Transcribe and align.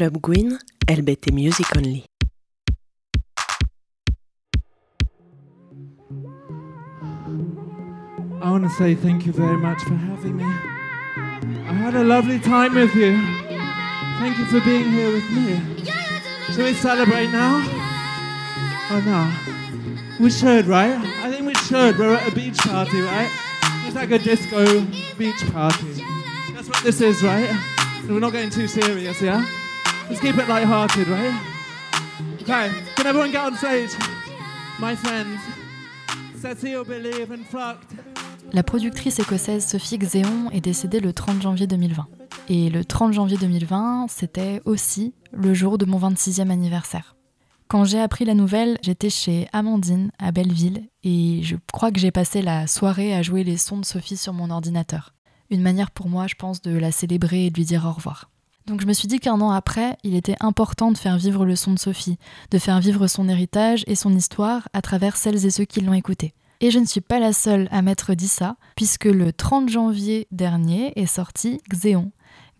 Club 0.00 0.22
Gwyn, 0.22 0.58
LBT 0.88 1.30
Music 1.30 1.66
Only. 1.76 2.06
I 8.40 8.50
want 8.50 8.64
to 8.64 8.70
say 8.70 8.94
thank 8.94 9.26
you 9.26 9.32
very 9.34 9.58
much 9.58 9.82
for 9.82 9.92
having 9.92 10.38
me. 10.38 10.44
I 10.44 11.74
had 11.74 11.94
a 11.96 12.02
lovely 12.02 12.38
time 12.40 12.76
with 12.76 12.94
you. 12.94 13.12
Thank 14.20 14.38
you 14.38 14.46
for 14.46 14.62
being 14.62 14.90
here 14.90 15.12
with 15.12 15.30
me. 15.32 15.60
Shall 16.54 16.64
we 16.64 16.72
celebrate 16.72 17.30
now? 17.30 17.62
Oh 18.92 19.02
no. 19.04 20.24
We 20.24 20.30
should, 20.30 20.64
right? 20.64 20.96
I 20.96 21.30
think 21.30 21.46
we 21.46 21.54
should. 21.56 21.98
We're 21.98 22.14
at 22.14 22.26
a 22.26 22.34
beach 22.34 22.56
party, 22.56 23.02
right? 23.02 23.30
It's 23.84 23.96
like 23.96 24.12
a 24.12 24.18
disco 24.18 24.80
beach 25.18 25.46
party. 25.52 25.92
That's 26.54 26.68
what 26.70 26.82
this 26.84 27.02
is, 27.02 27.22
right? 27.22 27.50
So 28.06 28.14
we're 28.14 28.20
not 28.20 28.32
getting 28.32 28.48
too 28.48 28.66
serious, 28.66 29.20
yeah? 29.20 29.59
Keep 30.18 30.36
it 30.36 30.48
light-hearted, 30.48 31.08
right? 31.08 31.32
Okay, 32.42 32.70
can 32.94 33.06
everyone 33.06 33.30
get 33.30 33.40
on 33.40 33.56
stage? 33.56 33.90
My 34.78 34.94
friends. 34.94 35.40
La 38.52 38.62
productrice 38.62 39.18
écossaise 39.18 39.66
Sophie 39.66 39.98
Xéon 39.98 40.50
est 40.52 40.60
décédée 40.60 41.00
le 41.00 41.12
30 41.12 41.42
janvier 41.42 41.66
2020. 41.66 42.06
Et 42.48 42.70
le 42.70 42.84
30 42.84 43.12
janvier 43.12 43.36
2020, 43.36 44.06
c'était 44.08 44.62
aussi 44.64 45.14
le 45.32 45.52
jour 45.52 45.76
de 45.76 45.84
mon 45.84 45.98
26e 45.98 46.50
anniversaire. 46.50 47.16
Quand 47.68 47.84
j'ai 47.84 48.00
appris 48.00 48.24
la 48.24 48.34
nouvelle, 48.34 48.78
j'étais 48.82 49.10
chez 49.10 49.48
Amandine 49.52 50.10
à 50.18 50.32
Belleville 50.32 50.88
et 51.04 51.40
je 51.42 51.56
crois 51.72 51.92
que 51.92 52.00
j'ai 52.00 52.10
passé 52.10 52.40
la 52.42 52.66
soirée 52.66 53.14
à 53.14 53.22
jouer 53.22 53.44
les 53.44 53.58
sons 53.58 53.78
de 53.78 53.84
Sophie 53.84 54.16
sur 54.16 54.32
mon 54.32 54.50
ordinateur. 54.50 55.14
Une 55.50 55.62
manière 55.62 55.90
pour 55.90 56.08
moi, 56.08 56.26
je 56.26 56.34
pense, 56.36 56.62
de 56.62 56.76
la 56.76 56.92
célébrer 56.92 57.46
et 57.46 57.50
de 57.50 57.56
lui 57.56 57.64
dire 57.64 57.84
au 57.86 57.92
revoir. 57.92 58.30
Donc 58.70 58.80
je 58.80 58.86
me 58.86 58.92
suis 58.92 59.08
dit 59.08 59.18
qu'un 59.18 59.40
an 59.40 59.50
après, 59.50 59.98
il 60.04 60.14
était 60.14 60.36
important 60.38 60.92
de 60.92 60.96
faire 60.96 61.16
vivre 61.16 61.44
le 61.44 61.56
son 61.56 61.72
de 61.72 61.78
Sophie, 61.80 62.18
de 62.52 62.58
faire 62.58 62.78
vivre 62.78 63.08
son 63.08 63.28
héritage 63.28 63.82
et 63.88 63.96
son 63.96 64.14
histoire 64.14 64.68
à 64.72 64.80
travers 64.80 65.16
celles 65.16 65.44
et 65.44 65.50
ceux 65.50 65.64
qui 65.64 65.80
l'ont 65.80 65.92
écouté. 65.92 66.34
Et 66.60 66.70
je 66.70 66.78
ne 66.78 66.84
suis 66.84 67.00
pas 67.00 67.18
la 67.18 67.32
seule 67.32 67.66
à 67.72 67.82
m'être 67.82 68.14
dit 68.14 68.28
ça, 68.28 68.54
puisque 68.76 69.06
le 69.06 69.32
30 69.32 69.68
janvier 69.68 70.28
dernier 70.30 70.92
est 70.94 71.06
sorti 71.06 71.60
Xéon. 71.68 72.12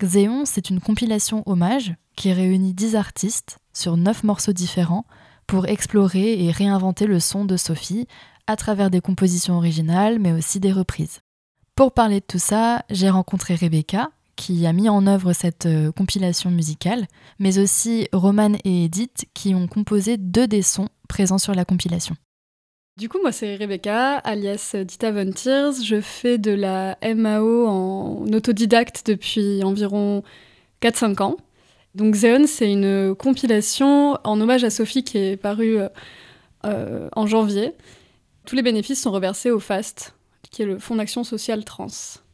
Xéon, 0.03 0.43
c'est 0.47 0.69
une 0.69 0.81
compilation 0.81 1.45
hommage 1.47 1.95
qui 2.17 2.33
réunit 2.33 2.75
10 2.75 2.97
artistes 2.97 3.59
sur 3.73 3.97
9 3.97 4.25
morceaux 4.25 4.53
différents 4.53 5.07
pour 5.47 5.69
explorer 5.69 6.45
et 6.45 6.51
réinventer 6.51 7.07
le 7.07 7.21
son 7.21 7.45
de 7.45 7.57
Sophie 7.57 8.09
à 8.49 8.57
travers 8.57 8.91
des 8.91 9.01
compositions 9.01 9.59
originales, 9.59 10.19
mais 10.19 10.33
aussi 10.33 10.59
des 10.59 10.73
reprises. 10.73 11.21
Pour 11.77 11.93
parler 11.93 12.19
de 12.19 12.27
tout 12.27 12.41
ça, 12.41 12.85
j'ai 12.91 13.11
rencontré 13.11 13.55
Rebecca, 13.55 14.11
qui 14.41 14.67
a 14.67 14.73
mis 14.73 14.89
en 14.89 15.07
œuvre 15.07 15.35
cette 15.35 15.67
euh, 15.67 15.93
compilation 15.93 16.51
musicale, 16.51 17.07
mais 17.39 17.59
aussi 17.59 18.09
Roman 18.11 18.53
et 18.65 18.87
Edith, 18.87 19.27
qui 19.35 19.55
ont 19.55 19.67
composé 19.67 20.17
deux 20.17 20.47
des 20.47 20.63
sons 20.63 20.89
présents 21.11 21.37
sur 21.37 21.55
la 21.55 21.67
compilation. 21.67 22.17
Du 22.97 23.11
coup, 23.11 23.19
moi, 23.21 23.33
c'est 23.33 23.55
Rebecca, 23.57 24.17
alias 24.17 24.75
Dita 24.83 25.13
Von 25.13 25.33
Je 25.37 26.01
fais 26.01 26.39
de 26.39 26.53
la 26.53 26.97
MAO 27.03 27.67
en 27.67 28.27
autodidacte 28.33 29.03
depuis 29.07 29.63
environ 29.63 30.23
4-5 30.81 31.23
ans. 31.23 31.37
Donc, 31.95 32.15
Xeon, 32.15 32.47
c'est 32.47 32.73
une 32.73 33.15
compilation 33.15 34.17
en 34.25 34.41
hommage 34.41 34.65
à 34.65 34.71
Sophie 34.71 35.05
qui 35.05 35.19
est 35.19 35.37
parue 35.37 35.81
euh, 36.65 37.09
en 37.15 37.27
janvier. 37.27 37.73
Tous 38.47 38.57
les 38.57 38.63
bénéfices 38.63 39.03
sont 39.03 39.13
reversés 39.13 39.51
au 39.51 39.61
FAST, 39.61 40.15
qui 40.51 40.63
est 40.63 40.67
le 40.67 40.79
Fonds 40.79 40.97
d'action 40.97 41.25
sociale 41.25 41.63
trans. 41.65 41.89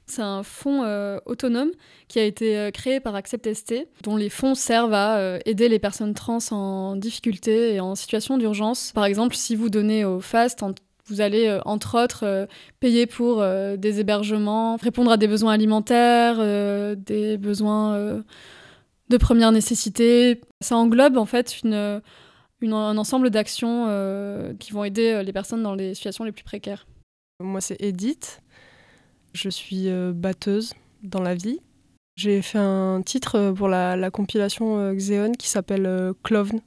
C'est 0.08 0.22
un 0.22 0.44
fonds 0.44 0.84
euh, 0.84 1.18
autonome 1.26 1.72
qui 2.06 2.20
a 2.20 2.24
été 2.24 2.56
euh, 2.56 2.70
créé 2.70 3.00
par 3.00 3.16
AcceptST, 3.16 3.88
dont 4.04 4.16
les 4.16 4.28
fonds 4.28 4.54
servent 4.54 4.94
à 4.94 5.16
euh, 5.16 5.38
aider 5.46 5.68
les 5.68 5.80
personnes 5.80 6.14
trans 6.14 6.38
en 6.52 6.94
difficulté 6.94 7.74
et 7.74 7.80
en 7.80 7.96
situation 7.96 8.38
d'urgence. 8.38 8.92
Par 8.92 9.04
exemple, 9.04 9.34
si 9.34 9.56
vous 9.56 9.68
donnez 9.68 10.04
au 10.04 10.20
FAST, 10.20 10.64
vous 11.08 11.20
allez, 11.20 11.60
entre 11.64 12.02
autres, 12.02 12.48
payer 12.80 13.06
pour 13.06 13.40
des 13.40 14.00
hébergements, 14.00 14.74
répondre 14.74 15.12
à 15.12 15.16
des 15.16 15.28
besoins 15.28 15.52
alimentaires, 15.52 16.38
des 16.96 17.36
besoins 17.36 18.24
de 19.08 19.16
première 19.16 19.52
nécessité. 19.52 20.40
Ça 20.60 20.76
englobe 20.76 21.16
en 21.16 21.24
fait 21.24 21.62
un 21.64 22.02
ensemble 22.98 23.30
d'actions 23.30 23.86
qui 24.58 24.72
vont 24.72 24.82
aider 24.82 25.22
les 25.22 25.32
personnes 25.32 25.62
dans 25.62 25.76
les 25.76 25.94
situations 25.94 26.24
les 26.24 26.32
plus 26.32 26.42
précaires. 26.42 26.88
Moi, 27.38 27.60
c'est 27.60 27.80
Edith. 27.80 28.42
Je 29.36 29.50
suis 29.50 29.90
euh, 29.90 30.14
batteuse 30.14 30.72
dans 31.02 31.20
la 31.20 31.34
vie. 31.34 31.60
J'ai 32.16 32.40
fait 32.40 32.56
un 32.56 33.02
titre 33.04 33.52
pour 33.54 33.68
la, 33.68 34.10
compilation 34.10 34.78
euh, 34.78 34.94
Xeon 34.94 35.32
qui 35.32 35.48
s'appelle 35.48 35.84
euh, 35.84 36.14
Clown. 36.22 36.62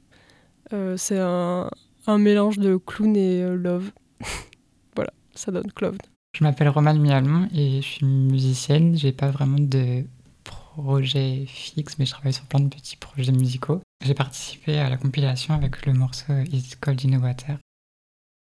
c'est 0.95 1.17
un, 1.17 1.71
mélange 2.07 2.59
de 2.59 2.77
clown 2.77 3.15
et 3.17 3.41
love. 3.55 3.91
voilà, 4.95 5.11
ça 5.33 5.51
donne 5.51 5.71
Clown. 5.71 5.97
Je 6.37 6.43
m'appelle 6.43 6.69
Romane 6.69 6.99
Mialmon 6.99 7.47
et 7.55 7.81
je 7.81 7.87
suis 7.87 8.05
musicienne. 8.05 8.95
J'ai 8.95 9.13
pas 9.13 9.31
vraiment 9.31 9.59
de 9.59 10.03
projet 10.43 11.45
fixe, 11.47 11.97
mais 11.97 12.05
je 12.05 12.11
travaille 12.11 12.33
sur 12.33 12.45
plein 12.45 12.59
de 12.59 12.69
petits 12.69 12.97
projets 12.97 13.31
musicaux. 13.31 13.81
J'ai 14.05 14.13
participé 14.13 14.77
à 14.77 14.91
la 14.91 14.97
compilation 14.97 15.55
avec 15.55 15.87
le 15.87 15.93
morceau 15.93 16.33
Is 16.51 16.57
It 16.57 16.79
Cold 16.79 17.01
in 17.03 17.19
Water 17.19 17.57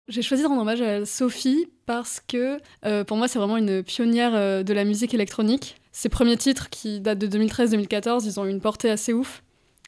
j'ai 0.08 0.22
choisi 0.22 0.44
de 0.44 0.48
rendre 0.48 0.62
hommage 0.62 0.82
à 0.82 1.06
Sophie 1.06 1.68
parce 1.86 2.22
que 2.28 2.60
euh, 2.86 3.04
pour 3.04 3.18
moi 3.18 3.28
c'est 3.28 3.40
vraiment 3.40 3.58
une 3.58 3.84
pionnière 3.84 4.36
euh, 4.36 4.64
de 4.64 4.74
la 4.74 4.84
musique 4.84 5.14
électronique. 5.14 5.78
Ses 5.92 6.10
premiers 6.10 6.38
titres 6.38 6.70
qui 6.70 7.00
datent 7.00 7.20
de 7.20 7.28
2013-2014, 7.28 8.26
ils 8.26 8.40
ont 8.40 8.46
une 8.46 8.60
portée 8.60 8.90
assez 8.90 9.14
ouf 9.14 9.44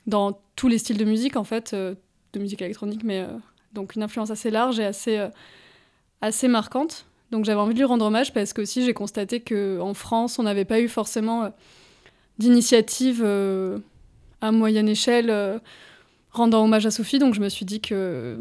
dans 0.08 0.40
tous 0.56 0.68
les 0.68 0.78
styles 0.78 0.98
de 0.98 1.06
musique 1.06 1.36
en 1.36 1.44
fait, 1.44 1.74
euh, 1.74 1.96
de 2.34 2.40
musique 2.40 2.62
électronique, 2.62 3.04
mais 3.04 3.25
donc 3.74 3.96
une 3.96 4.04
influence 4.04 4.30
assez 4.30 4.52
large 4.52 4.80
et 4.80 4.86
assez, 4.86 5.25
assez 6.22 6.48
marquante. 6.48 7.06
Donc 7.31 7.44
j'avais 7.44 7.59
envie 7.59 7.74
de 7.74 7.80
lui 7.80 7.86
rendre 7.86 8.06
hommage 8.06 8.34
parce 8.34 8.54
que 8.54 8.62
aussi 8.62 8.86
j'ai 8.86 8.94
constaté 8.94 9.42
qu'en 9.42 9.94
France 9.94 10.40
on 10.40 10.44
n'avait 10.44 10.66
pas 10.66 10.80
eu 10.80 10.88
forcément 10.88 11.52
d'initiative 12.38 13.25
à 14.42 14.52
moyenne 14.52 14.88
échelle 14.88 15.62
rendant 16.31 16.64
hommage 16.64 16.86
à 16.86 16.92
Sophie, 16.92 17.20
donc 17.20 17.34
je 17.34 17.42
me 17.42 17.50
suis 17.50 17.66
dit 17.66 17.81
que 17.81 18.38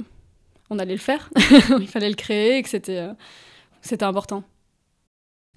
on 0.71 0.79
allait 0.79 0.95
le 0.95 0.99
faire, 0.99 1.31
il 1.81 1.89
fallait 1.89 2.09
le 2.09 2.15
créer 2.15 2.59
et 2.59 2.63
que 2.63 2.69
c'était, 2.69 2.99
euh, 2.99 3.13
c'était 3.83 4.05
important. 4.05 4.43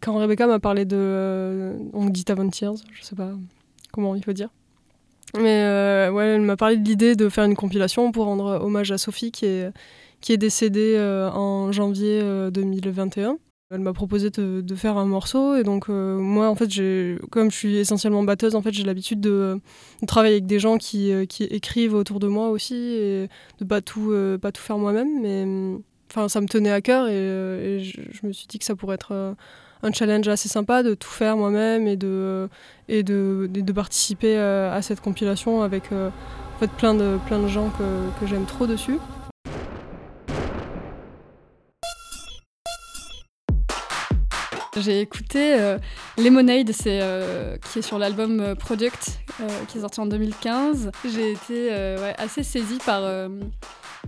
Quand 0.01 0.16
Rebecca 0.16 0.45
m'a 0.45 0.59
parlé 0.59 0.85
de. 0.85 0.97
Euh, 0.97 1.78
on 1.94 2.06
dit 2.06 2.23
Tears, 2.23 2.75
je 2.94 3.03
sais 3.03 3.16
pas 3.16 3.31
comment 3.91 4.16
il 4.16 4.23
faut 4.23 4.34
dire. 4.34 4.50
Mais 5.35 5.63
euh, 5.63 6.12
ouais, 6.12 6.25
elle 6.25 6.41
m'a 6.41 6.56
parlé 6.56 6.78
de 6.78 6.85
l'idée 6.85 7.16
de 7.16 7.29
faire 7.29 7.45
une 7.45 7.56
compilation 7.56 8.12
pour 8.12 8.25
rendre 8.25 8.59
hommage 8.62 8.91
à 8.91 8.97
Sophie 8.97 9.31
qui 9.31 9.45
est, 9.45 9.72
qui 10.22 10.34
est 10.34 10.38
décédée 10.38 10.97
en 11.34 11.72
janvier 11.72 12.22
2021. 12.51 13.38
Elle 13.69 13.81
m'a 13.81 13.91
proposé 13.91 14.29
de, 14.29 14.75
faire 14.75 14.95
un 14.95 15.05
morceau 15.05 15.57
et 15.57 15.63
donc 15.63 15.89
euh, 15.89 16.17
moi 16.17 16.47
en 16.47 16.55
fait 16.55 16.69
comme 17.29 17.51
je 17.51 17.55
suis 17.57 17.75
essentiellement 17.75 18.23
batteuse 18.23 18.55
en 18.55 18.61
fait 18.61 18.72
j'ai 18.72 18.83
l'habitude 18.83 19.19
de, 19.19 19.59
travailler 20.07 20.35
avec 20.35 20.45
des 20.45 20.57
gens 20.57 20.78
qui, 20.78 21.11
euh, 21.11 21.25
qui, 21.25 21.44
écrivent 21.44 21.94
autour 21.94 22.22
de 22.22 22.27
moi 22.27 22.47
aussi 22.47 22.75
et 22.75 23.27
de 23.59 23.66
pas 23.66 23.81
tout 23.81 24.13
euh, 24.13 24.38
pas 24.38 24.53
tout 24.53 24.61
faire 24.61 24.77
moi-même 24.77 25.22
mais 25.22 25.77
enfin 26.09 26.29
ça 26.29 26.39
me 26.39 26.47
tenait 26.47 26.72
à 26.72 26.79
cœur 26.79 27.09
et, 27.09 27.81
je, 27.83 28.25
me 28.25 28.31
suis 28.31 28.47
dit 28.47 28.57
que 28.57 28.63
ça 28.63 28.73
pourrait 28.73 28.95
être 28.95 29.35
un 29.83 29.91
challenge 29.91 30.29
assez 30.29 30.47
sympa 30.47 30.81
de 30.81 30.94
tout 30.94 31.09
faire 31.09 31.35
moi-même 31.35 31.88
et 31.88 31.97
de 31.97 32.47
et 32.88 33.03
de, 33.03 33.50
participer 33.75 34.38
à 34.38 34.81
cette 34.81 35.01
compilation 35.01 35.61
avec 35.61 35.91
en 35.91 36.59
fait 36.59 36.72
plein 36.72 36.94
de 36.94 37.17
plein 37.27 37.39
de 37.39 37.50
gens 37.50 37.69
que, 37.72 38.19
que 38.22 38.27
j'aime 38.27 38.45
trop 38.45 38.66
dessus. 38.66 38.97
J'ai 44.79 45.01
écouté 45.01 45.55
euh, 45.55 45.77
Lemonade, 46.17 46.71
c'est, 46.71 46.99
euh, 47.01 47.57
qui 47.57 47.79
est 47.79 47.81
sur 47.81 47.97
l'album 47.97 48.39
euh, 48.39 48.55
Product, 48.55 49.19
qui 49.67 49.77
est 49.77 49.81
sorti 49.81 50.00
en 50.00 50.06
2015. 50.06 50.91
J'ai 51.06 51.31
été 51.31 51.71
assez 52.18 52.44
saisie 52.44 52.79
par, 52.85 53.03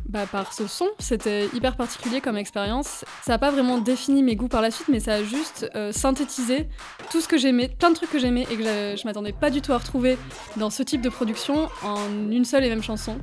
bah, 0.07 0.25
par 0.25 0.53
ce 0.53 0.65
son. 0.65 0.87
C'était 0.97 1.47
hyper 1.53 1.75
particulier 1.75 2.19
comme 2.19 2.35
expérience. 2.35 3.05
Ça 3.21 3.33
n'a 3.33 3.37
pas 3.37 3.51
vraiment 3.51 3.77
défini 3.77 4.23
mes 4.23 4.35
goûts 4.35 4.47
par 4.47 4.61
la 4.61 4.71
suite, 4.71 4.87
mais 4.87 4.99
ça 4.99 5.15
a 5.15 5.23
juste 5.23 5.69
synthétisé 5.91 6.67
tout 7.11 7.21
ce 7.21 7.27
que 7.27 7.37
j'aimais, 7.37 7.67
plein 7.67 7.91
de 7.91 7.95
trucs 7.95 8.09
que 8.09 8.19
j'aimais 8.19 8.47
et 8.49 8.57
que 8.57 8.63
je 8.63 9.05
m'attendais 9.05 9.33
pas 9.33 9.51
du 9.51 9.61
tout 9.61 9.71
à 9.71 9.77
retrouver 9.77 10.17
dans 10.57 10.71
ce 10.71 10.81
type 10.81 11.01
de 11.01 11.09
production 11.09 11.69
en 11.83 12.31
une 12.31 12.45
seule 12.45 12.63
et 12.63 12.69
même 12.69 12.83
chanson. 12.83 13.17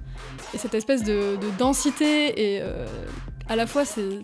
Et 0.55 0.59
cette 0.59 0.75
espèce 0.75 1.03
de, 1.03 1.37
de 1.37 1.59
densité 1.59 2.55
et 2.57 2.63
à 3.49 3.57
la 3.57 3.67
fois 3.67 3.85
c'est 3.85 4.21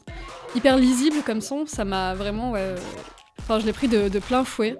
hyper 0.55 0.77
lisible 0.77 1.23
comme 1.25 1.41
son, 1.41 1.67
ça 1.67 1.85
m'a 1.85 2.15
vraiment. 2.15 2.55
enfin, 3.41 3.59
je 3.61 3.67
l'ai 3.67 3.73
pris 3.73 3.89
de, 3.89 4.09
de 4.09 4.19
plein 4.19 4.45
fouet. 4.45 4.77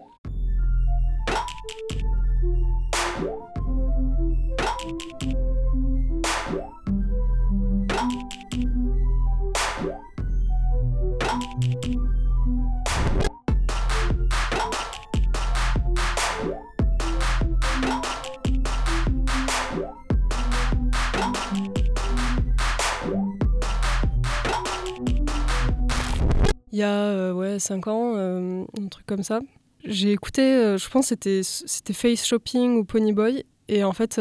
Il 26.73 26.79
y 26.79 26.83
a 26.83 27.33
ouais, 27.33 27.59
5 27.59 27.87
ans, 27.87 28.17
un 28.17 28.89
truc 28.91 29.07
comme 29.07 29.23
ça. 29.23 29.41
J'ai 29.85 30.13
écouté, 30.13 30.77
je 30.79 30.89
pense 30.89 31.07
c'était 31.07 31.43
c'était 31.43 31.93
Face 31.93 32.25
Shopping 32.25 32.77
ou 32.77 32.85
Pony 32.85 33.13
Boy 33.13 33.45
et 33.69 33.85
en 33.85 33.93
fait 33.93 34.21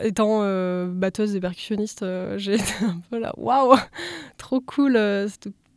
étant 0.00 0.40
batteuse 0.88 1.34
et 1.34 1.40
percussionniste, 1.40 2.04
j'ai 2.36 2.54
été 2.54 2.84
un 2.84 3.00
peu 3.10 3.18
là 3.18 3.32
waouh, 3.36 3.76
trop 4.38 4.60
cool, 4.60 4.98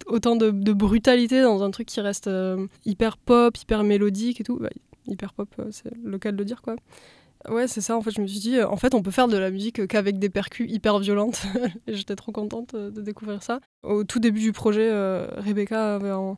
autant 0.07 0.35
de, 0.35 0.51
brutalité 0.73 1.41
dans 1.41 1.63
un 1.63 1.71
truc 1.71 1.87
qui 1.87 2.01
reste 2.01 2.29
hyper 2.85 3.17
pop, 3.17 3.57
hyper 3.57 3.83
mélodique 3.83 4.41
et 4.41 4.43
tout. 4.43 4.57
Bah, 4.59 4.69
hyper 5.07 5.33
pop, 5.33 5.49
c'est 5.71 5.91
le 6.03 6.17
cas 6.17 6.31
de 6.31 6.37
le 6.37 6.45
dire 6.45 6.61
quoi. 6.61 6.75
Ouais, 7.49 7.67
c'est 7.67 7.81
ça. 7.81 7.95
En 7.95 8.01
fait, 8.01 8.11
je 8.11 8.21
me 8.21 8.27
suis 8.27 8.39
dit, 8.39 8.61
en 8.61 8.77
fait, 8.77 8.93
on 8.93 9.01
peut 9.01 9.11
faire 9.11 9.27
de 9.27 9.37
la 9.37 9.51
musique 9.51 9.87
qu'avec 9.87 10.19
des 10.19 10.29
percus 10.29 10.71
hyper 10.71 10.99
violentes. 10.99 11.43
j'étais 11.87 12.15
trop 12.15 12.31
contente 12.31 12.75
de 12.75 13.01
découvrir 13.01 13.43
ça. 13.43 13.59
Au 13.83 14.03
tout 14.03 14.19
début 14.19 14.41
du 14.41 14.51
projet, 14.51 14.91
Rebecca 15.37 15.95
avait 15.95 16.11
en, 16.11 16.37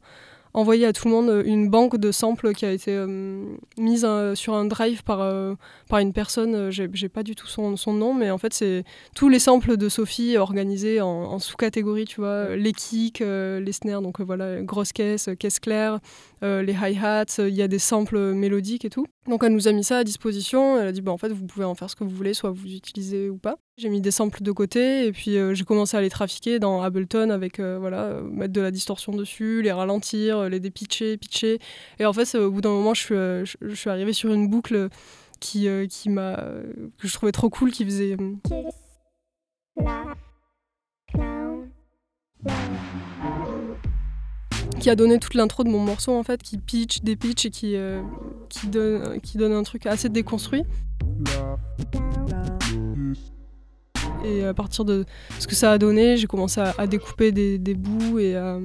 envoyé 0.58 0.88
à 0.88 0.94
tout 0.94 1.08
le 1.08 1.14
monde 1.14 1.44
une 1.46 1.70
banque 1.70 1.98
de 1.98 2.12
samples 2.12 2.54
qui 2.54 2.66
a 2.66 2.72
été 2.72 2.92
euh, 2.92 3.46
mise 3.78 4.06
euh, 4.06 4.34
sur 4.34 4.56
un 4.56 4.66
drive 4.66 5.04
par, 5.04 5.22
euh, 5.22 5.54
par 5.88 6.00
une 6.00 6.14
personne, 6.14 6.72
j'ai 6.72 7.10
pas 7.10 7.22
du 7.22 7.36
tout 7.36 7.46
son, 7.48 7.76
son, 7.76 7.94
nom, 7.94 8.16
mais 8.16 8.32
en 8.32 8.40
fait 8.40 8.54
c'est 8.54 8.84
tous 9.16 9.30
les 9.30 9.38
samples 9.38 9.78
de 9.78 9.88
Sophie 9.88 10.36
organisés 10.38 11.00
en, 11.00 11.38
sous-catégories, 11.38 12.06
tu 12.06 12.22
vois, 12.22 12.56
les 12.56 12.74
kicks, 12.74 13.20
les 13.20 13.72
snares, 13.72 14.02
donc 14.02 14.20
voilà, 14.20 14.62
grosse 14.64 14.94
caisse, 14.94 15.30
caisse 15.38 15.60
claire, 15.60 16.00
les 16.42 16.74
hi-hats, 16.74 17.26
il 17.40 17.56
y 17.56 17.62
a 17.62 17.68
des 17.68 17.80
samples 17.80 18.34
mélodiques 18.34 18.86
et 18.86 18.90
tout. 18.90 19.06
Donc 19.28 19.44
elle 19.44 19.54
nous 19.54 19.68
a 19.68 19.72
mis 19.74 19.84
ça 19.84 20.00
à 20.00 20.04
disposition, 20.04 20.80
elle 20.80 20.88
a 20.88 20.92
dit 20.92 21.02
bah, 21.02 21.12
en 21.12 21.18
fait 21.18 21.30
vous 21.30 21.46
pouvez 21.46 21.66
en 21.66 21.76
faire 21.76 21.90
ce 21.90 21.96
que 21.96 22.04
vous 22.04 22.16
voulez, 22.16 22.34
soit 22.34 22.52
vous 22.52 22.68
utilisez 22.68 23.30
ou 23.30 23.38
pas. 23.38 23.58
J'ai 23.78 23.90
mis 23.90 24.02
des 24.02 24.12
samples 24.12 24.42
de 24.42 24.52
côté 24.52 25.06
et 25.06 25.12
puis 25.12 25.38
euh, 25.38 25.54
j'ai 25.54 25.66
commencé 25.66 25.98
à 25.98 26.02
les 26.02 26.10
trafiquer 26.10 26.60
dans 26.60 26.82
Ableton 26.82 27.30
avec 27.30 27.60
euh, 27.60 27.78
voilà 27.78 28.06
euh, 28.06 28.24
mettre 28.24 28.54
de 28.54 28.62
la 28.62 28.72
distorsion 28.72 29.14
dessus, 29.14 29.62
les 29.62 29.72
ralentir, 29.72 30.50
les 30.50 30.60
dépitcher, 30.60 31.18
pitcher. 31.18 31.60
Et 32.00 32.06
en 32.06 32.14
fait, 32.14 32.36
au 32.36 32.50
bout 32.50 32.62
d'un 32.62 32.72
moment, 32.72 32.94
je 32.94 33.02
suis, 33.46 33.58
je, 33.62 33.90
arrivée 33.90 34.14
sur 34.14 34.34
une 34.34 34.48
boucle 34.48 34.90
qui, 35.40 35.68
qui 35.90 36.10
m'a 36.10 36.38
que 36.98 37.08
je 37.08 37.14
trouvais 37.14 37.32
trop 37.32 37.50
cool, 37.50 37.72
qui 37.72 37.86
faisait 37.86 38.16
qui 44.80 44.90
a 44.90 44.96
donné 44.96 45.20
toute 45.20 45.34
l'intro 45.34 45.64
de 45.64 45.70
mon 45.70 45.80
morceau 45.80 46.18
en 46.18 46.24
fait, 46.24 46.42
qui 46.42 46.58
pitch, 46.58 47.02
dépitch 47.02 47.46
et 47.46 47.50
qui, 47.50 47.76
donne, 48.66 49.20
qui 49.22 49.38
donne 49.38 49.54
un 49.54 49.64
truc 49.64 49.86
assez 49.86 50.10
déconstruit. 50.10 50.64
Et 54.26 54.44
à 54.44 54.54
partir 54.54 54.86
de 54.86 55.06
ce 55.40 55.48
que 55.48 55.56
ça 55.56 55.72
a 55.72 55.78
donné, 55.78 56.18
j'ai 56.18 56.28
commencé 56.28 56.62
à, 56.62 56.88
découper 56.88 57.32
des, 57.32 57.76
bouts 57.76 58.20
et 58.20 58.36
à 58.36 58.60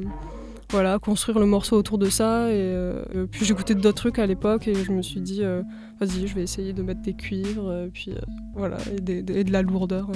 voilà, 0.70 0.98
construire 0.98 1.38
le 1.38 1.46
morceau 1.46 1.76
autour 1.76 1.98
de 1.98 2.08
ça. 2.08 2.48
Et 2.48 2.54
euh, 2.54 3.26
puis 3.30 3.44
j'écoutais 3.44 3.74
d'autres 3.74 3.96
trucs 3.96 4.18
à 4.18 4.26
l'époque 4.26 4.66
et 4.68 4.74
je 4.74 4.90
me 4.90 5.02
suis 5.02 5.20
dit, 5.20 5.40
euh, 5.42 5.62
vas-y, 6.00 6.26
je 6.26 6.34
vais 6.34 6.42
essayer 6.42 6.72
de 6.72 6.82
mettre 6.82 7.02
des 7.02 7.14
cuivres, 7.14 7.84
et 7.86 7.90
puis 7.90 8.12
euh, 8.12 8.20
voilà, 8.54 8.78
et, 8.90 9.00
de 9.00 9.52
la 9.52 9.62
lourdeur. 9.62 10.10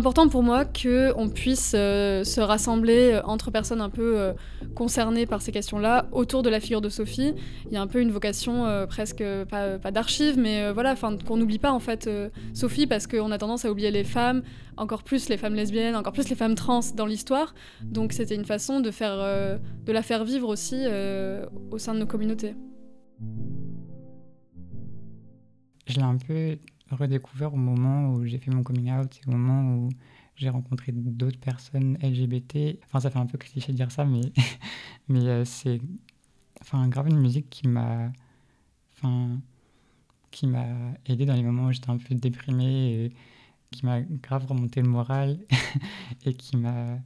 Important 0.00 0.30
pour 0.30 0.42
moi 0.42 0.64
qu'on 0.64 1.28
puisse 1.28 1.72
euh, 1.76 2.24
se 2.24 2.40
rassembler 2.40 3.12
euh, 3.12 3.22
entre 3.24 3.50
personnes 3.50 3.82
un 3.82 3.90
peu 3.90 4.18
euh, 4.18 4.32
concernées 4.74 5.26
par 5.26 5.42
ces 5.42 5.52
questions-là 5.52 6.06
autour 6.10 6.42
de 6.42 6.48
la 6.48 6.58
figure 6.58 6.80
de 6.80 6.88
Sophie. 6.88 7.34
Il 7.66 7.72
y 7.72 7.76
a 7.76 7.82
un 7.82 7.86
peu 7.86 8.00
une 8.00 8.10
vocation 8.10 8.64
presque, 8.88 9.22
pas, 9.50 9.78
pas 9.78 9.90
d'archive, 9.90 10.38
mais 10.38 10.72
voilà, 10.72 10.94
qu'on 11.26 11.36
n'oublie 11.36 11.58
pas 11.58 11.70
en 11.72 11.80
fait 11.80 12.08
Sophie 12.54 12.86
parce 12.86 13.06
qu'on 13.06 13.30
a 13.30 13.36
tendance 13.36 13.66
à 13.66 13.70
oublier 13.70 13.90
les 13.90 14.04
femmes, 14.04 14.42
encore 14.78 15.02
plus 15.02 15.28
les 15.28 15.36
femmes 15.36 15.54
lesbiennes, 15.54 15.96
encore 15.96 16.14
plus 16.14 16.30
les 16.30 16.36
femmes 16.36 16.54
trans 16.54 16.80
dans 16.94 17.06
l'histoire. 17.06 17.54
Donc 17.82 18.12
c'était 18.12 18.34
une 18.34 18.46
façon 18.46 18.80
de, 18.80 18.90
faire, 18.90 19.18
de 19.18 19.92
la 19.92 20.02
faire 20.02 20.24
vivre 20.24 20.48
aussi 20.48 20.86
au 21.70 21.78
sein 21.78 21.94
de 21.94 21.98
nos 21.98 22.06
communautés. 22.06 22.54
Je 25.86 25.96
l'ai 25.96 26.02
un 26.02 26.16
peu 26.16 26.56
redécouvert 26.96 27.54
au 27.54 27.56
moment 27.56 28.10
où 28.10 28.24
j'ai 28.24 28.38
fait 28.38 28.50
mon 28.50 28.62
coming 28.62 28.90
out 28.92 29.20
et 29.22 29.28
au 29.28 29.32
moment 29.32 29.74
où 29.74 29.88
j'ai 30.36 30.48
rencontré 30.48 30.92
d'autres 30.92 31.38
personnes 31.38 31.98
LGBT. 32.02 32.78
Enfin, 32.84 33.00
ça 33.00 33.10
fait 33.10 33.18
un 33.18 33.26
peu 33.26 33.38
cliché 33.38 33.72
de 33.72 33.76
dire 33.76 33.92
ça, 33.92 34.04
mais, 34.04 34.32
mais 35.08 35.26
euh, 35.26 35.44
c'est 35.44 35.80
enfin, 36.60 36.88
grave 36.88 37.08
une 37.08 37.20
musique 37.20 37.50
qui 37.50 37.68
m'a 37.68 38.12
enfin, 38.96 39.40
qui 40.30 40.46
m'a 40.46 40.66
aidé 41.06 41.26
dans 41.26 41.34
les 41.34 41.42
moments 41.42 41.66
où 41.66 41.72
j'étais 41.72 41.90
un 41.90 41.98
peu 41.98 42.14
déprimé, 42.14 43.04
et 43.04 43.12
qui 43.70 43.86
m'a 43.86 44.00
grave 44.00 44.46
remonté 44.46 44.82
le 44.82 44.88
moral 44.88 45.38
et 46.24 46.34
qui 46.34 46.56
m'a 46.56 46.98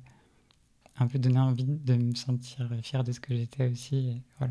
un 0.96 1.06
peu 1.08 1.18
donné 1.18 1.38
envie 1.38 1.64
de 1.64 1.94
me 1.94 2.14
sentir 2.14 2.70
fière 2.82 3.04
de 3.04 3.12
ce 3.12 3.20
que 3.20 3.34
j'étais 3.34 3.68
aussi. 3.68 4.22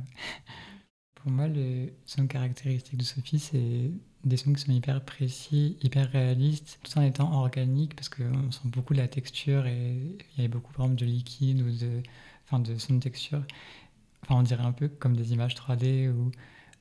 Pour 1.15 1.31
moi, 1.31 1.47
le 1.47 1.93
son 2.05 2.27
caractéristique 2.27 2.97
de 2.97 3.03
Sophie, 3.03 3.39
c'est 3.39 3.91
des 4.23 4.37
sons 4.37 4.53
qui 4.53 4.61
sont 4.61 4.71
hyper 4.71 5.03
précis, 5.03 5.77
hyper 5.81 6.09
réalistes, 6.11 6.79
tout 6.83 6.97
en 6.97 7.01
étant 7.01 7.31
organiques 7.33 7.95
parce 7.95 8.09
qu'on 8.09 8.51
sent 8.51 8.61
beaucoup 8.65 8.93
la 8.93 9.07
texture 9.07 9.65
et 9.65 9.95
il 10.37 10.41
y 10.41 10.45
a 10.45 10.47
beaucoup 10.47 10.71
par 10.73 10.87
de 10.87 11.05
liquide 11.05 11.61
ou 11.61 11.69
de, 11.71 12.01
enfin, 12.45 12.59
de 12.59 12.77
son 12.77 12.95
de 12.95 12.99
texture. 12.99 13.43
Enfin, 14.23 14.35
on 14.35 14.43
dirait 14.43 14.63
un 14.63 14.71
peu 14.71 14.87
comme 14.87 15.15
des 15.15 15.33
images 15.33 15.55
3D 15.55 16.09
où 16.09 16.31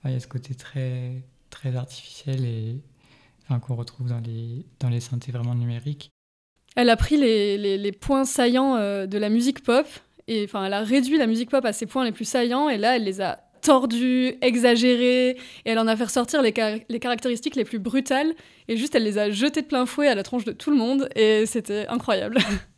il 0.04 0.12
y 0.12 0.14
a 0.14 0.20
ce 0.20 0.28
côté 0.28 0.54
très, 0.54 1.22
très 1.50 1.74
artificiel 1.76 2.44
et 2.44 2.80
enfin, 3.44 3.58
qu'on 3.58 3.74
retrouve 3.74 4.08
dans 4.08 4.20
les, 4.20 4.64
dans 4.78 4.88
les 4.88 5.00
synthés 5.00 5.32
vraiment 5.32 5.54
numériques. 5.54 6.10
Elle 6.76 6.90
a 6.90 6.96
pris 6.96 7.16
les, 7.16 7.58
les, 7.58 7.76
les 7.76 7.92
points 7.92 8.24
saillants 8.24 8.76
euh, 8.76 9.06
de 9.06 9.18
la 9.18 9.28
musique 9.28 9.62
pop 9.62 9.86
Et 10.26 10.44
enfin, 10.44 10.64
elle 10.64 10.72
a 10.72 10.82
réduit 10.82 11.18
la 11.18 11.26
musique 11.26 11.50
pop 11.50 11.64
à 11.64 11.72
ses 11.72 11.86
points 11.86 12.04
les 12.04 12.12
plus 12.12 12.24
saillants, 12.24 12.68
et 12.68 12.78
là, 12.78 12.96
elle 12.96 13.04
les 13.04 13.20
a 13.20 13.40
tordus, 13.62 14.34
exagérés, 14.42 15.30
et 15.30 15.36
elle 15.64 15.78
en 15.78 15.86
a 15.86 15.96
fait 15.96 16.04
ressortir 16.04 16.42
les, 16.42 16.52
caractéristiques 16.52 17.56
les 17.56 17.64
plus 17.64 17.78
brutales, 17.78 18.34
et 18.68 18.76
juste 18.76 18.94
elle 18.94 19.04
les 19.04 19.18
a 19.18 19.30
jetées 19.30 19.62
de 19.62 19.66
plein 19.66 19.86
fouet 19.86 20.08
à 20.08 20.14
la 20.14 20.22
tronche 20.22 20.44
de 20.44 20.52
tout 20.52 20.70
le 20.70 20.76
monde, 20.76 21.08
et 21.16 21.46
c'était 21.46 21.86
incroyable. 21.88 22.38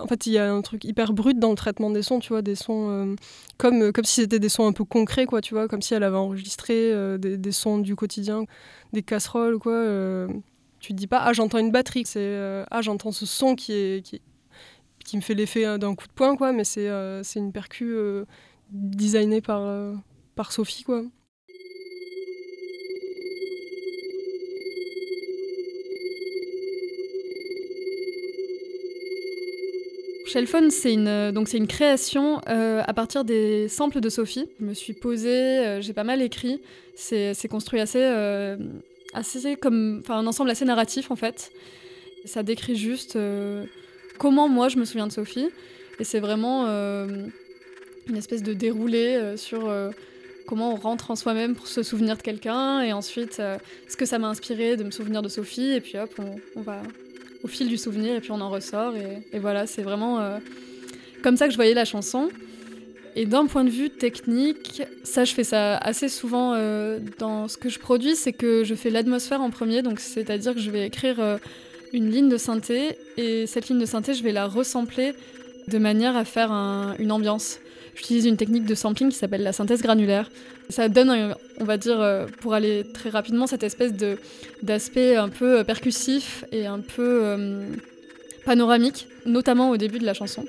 En 0.00 0.06
fait, 0.06 0.26
il 0.26 0.32
y 0.32 0.38
a 0.38 0.52
un 0.52 0.62
truc 0.62 0.84
hyper 0.84 1.12
brut 1.12 1.40
dans 1.40 1.50
le 1.50 1.56
traitement 1.56 1.90
des 1.90 2.02
sons, 2.02 2.20
tu 2.20 2.28
vois, 2.28 2.40
des 2.40 2.54
sons 2.54 2.88
euh, 2.88 3.16
comme, 3.56 3.92
comme 3.92 4.04
si 4.04 4.20
c'était 4.20 4.38
des 4.38 4.48
sons 4.48 4.64
un 4.64 4.72
peu 4.72 4.84
concrets, 4.84 5.26
quoi, 5.26 5.40
tu 5.40 5.54
vois, 5.54 5.66
comme 5.66 5.82
si 5.82 5.92
elle 5.92 6.04
avait 6.04 6.16
enregistré 6.16 6.92
euh, 6.92 7.18
des, 7.18 7.50
sons 7.52 7.78
du 7.78 7.96
quotidien, 7.96 8.44
des 8.92 9.02
casseroles, 9.02 9.58
quoi. 9.58 9.72
Euh, 9.72 10.28
tu 10.78 10.92
te 10.92 10.98
dis 10.98 11.08
pas, 11.08 11.18
ah, 11.18 11.32
j'entends 11.32 11.58
une 11.58 11.72
batterie, 11.72 12.04
c'est, 12.06 12.64
ah, 12.70 12.80
j'entends 12.80 13.10
ce 13.10 13.26
son 13.26 13.56
qui, 13.56 13.72
est, 13.72 14.04
qui, 14.04 14.22
qui 15.04 15.16
me 15.16 15.22
fait 15.22 15.34
l'effet 15.34 15.78
d'un 15.78 15.96
coup 15.96 16.06
de 16.06 16.12
poing, 16.12 16.36
quoi, 16.36 16.52
mais 16.52 16.62
c'est, 16.62 16.88
c'est 17.24 17.40
une 17.40 17.50
percu 17.50 17.96
designée 18.70 19.40
par, 19.40 19.62
par 20.38 20.52
Sophie, 20.52 20.84
quoi. 20.84 21.02
Shellphone, 30.26 30.70
c'est 30.70 30.92
une, 30.92 31.32
donc 31.32 31.48
c'est 31.48 31.56
une 31.56 31.66
création 31.66 32.40
euh, 32.48 32.82
à 32.86 32.94
partir 32.94 33.24
des 33.24 33.66
samples 33.66 33.98
de 33.98 34.08
Sophie. 34.08 34.46
Je 34.60 34.64
me 34.64 34.74
suis 34.74 34.92
posée, 34.92 35.28
euh, 35.66 35.80
j'ai 35.80 35.92
pas 35.92 36.04
mal 36.04 36.22
écrit. 36.22 36.60
C'est, 36.94 37.34
construit 37.50 37.80
assez, 37.80 38.00
euh, 38.00 38.56
assez 39.14 39.56
comme, 39.56 40.00
enfin 40.04 40.18
un 40.18 40.26
ensemble 40.28 40.50
assez 40.50 40.64
narratif 40.64 41.10
en 41.10 41.16
fait. 41.16 41.50
Ça 42.26 42.44
décrit 42.44 42.76
juste 42.76 43.18
comment 44.18 44.48
moi 44.48 44.68
je 44.68 44.76
me 44.76 44.84
souviens 44.84 45.08
de 45.08 45.12
Sophie. 45.12 45.48
Et 45.98 46.04
c'est 46.04 46.20
vraiment 46.20 46.66
une 46.66 48.16
espèce 48.16 48.44
de 48.44 48.52
déroulé 48.52 49.36
sur 49.36 49.68
comment 50.48 50.72
on 50.72 50.76
rentre 50.76 51.10
en 51.12 51.16
soi-même 51.16 51.54
pour 51.54 51.68
se 51.68 51.82
souvenir 51.82 52.16
de 52.16 52.22
quelqu'un 52.22 52.80
et 52.80 52.92
ensuite 52.92 53.34
ce 53.34 53.96
que 53.96 54.06
ça 54.06 54.18
m'a 54.18 54.28
inspiré 54.28 54.76
de 54.76 54.82
me 54.82 54.90
souvenir 54.90 55.22
de 55.22 55.28
Sophie 55.28 55.72
et 55.72 55.80
puis 55.80 55.98
hop 55.98 56.18
on 56.56 56.60
va 56.62 56.82
au 57.42 57.48
fil 57.48 57.68
du 57.68 57.76
souvenir 57.76 58.14
et 58.14 58.20
puis 58.20 58.30
on 58.32 58.40
en 58.40 58.50
ressort. 58.50 58.94
Et, 58.96 59.38
voilà, 59.38 59.66
c'est 59.66 59.82
vraiment 59.82 60.20
euh, 60.20 60.38
comme 61.22 61.36
ça 61.36 61.46
que 61.46 61.52
je 61.52 61.56
voyais 61.56 61.74
la 61.74 61.84
chanson. 61.84 62.28
Et 63.16 63.26
d'un 63.26 63.46
point 63.46 63.64
de 63.64 63.70
vue 63.70 63.90
technique, 63.90 64.82
ça 65.02 65.24
je 65.24 65.34
fais 65.34 65.42
ça 65.42 65.76
assez 65.78 66.08
souvent 66.08 66.54
euh, 66.54 67.00
dans 67.18 67.48
ce 67.48 67.56
que 67.56 67.68
je 67.68 67.78
produis, 67.78 68.14
c'est 68.14 68.32
que 68.32 68.62
je 68.64 68.74
fais 68.74 68.90
l'atmosphère 68.90 69.40
en 69.40 69.50
premier, 69.50 69.82
donc 69.82 69.98
c'est-à-dire 69.98 70.54
que 70.54 70.60
je 70.60 70.70
vais 70.70 70.86
écrire 70.86 71.18
euh, 71.18 71.38
une 71.92 72.10
ligne 72.10 72.28
de 72.28 72.36
synthé 72.36 72.96
et 73.16 73.46
cette 73.46 73.68
ligne 73.68 73.80
de 73.80 73.86
synthé 73.86 74.14
je 74.14 74.22
vais 74.22 74.30
la 74.30 74.46
resampler 74.46 75.14
de 75.66 75.78
manière 75.78 76.16
à 76.16 76.24
faire 76.24 76.52
une 76.52 77.10
ambiance. 77.10 77.60
J'utilise 77.98 78.26
une 78.26 78.36
technique 78.36 78.64
de 78.64 78.76
sampling 78.76 79.10
qui 79.10 79.16
s'appelle 79.16 79.42
la 79.42 79.52
synthèse 79.52 79.82
granulaire. 79.82 80.30
Ça 80.68 80.88
donne, 80.88 81.34
on 81.58 81.64
va 81.64 81.76
dire, 81.76 82.00
euh, 82.00 82.26
pour 82.40 82.54
aller 82.54 82.84
très 82.94 83.10
rapidement, 83.10 83.48
cette 83.48 83.64
espèce 83.64 83.92
d'aspect 84.62 85.16
un 85.16 85.28
peu 85.28 85.58
euh, 85.58 85.64
percussif 85.64 86.44
et 86.52 86.66
un 86.66 86.78
peu 86.78 87.20
euh, 87.24 87.66
panoramique, 88.44 89.08
notamment 89.26 89.70
au 89.70 89.76
début 89.76 89.98
de 89.98 90.04
la 90.04 90.14
chanson. 90.14 90.44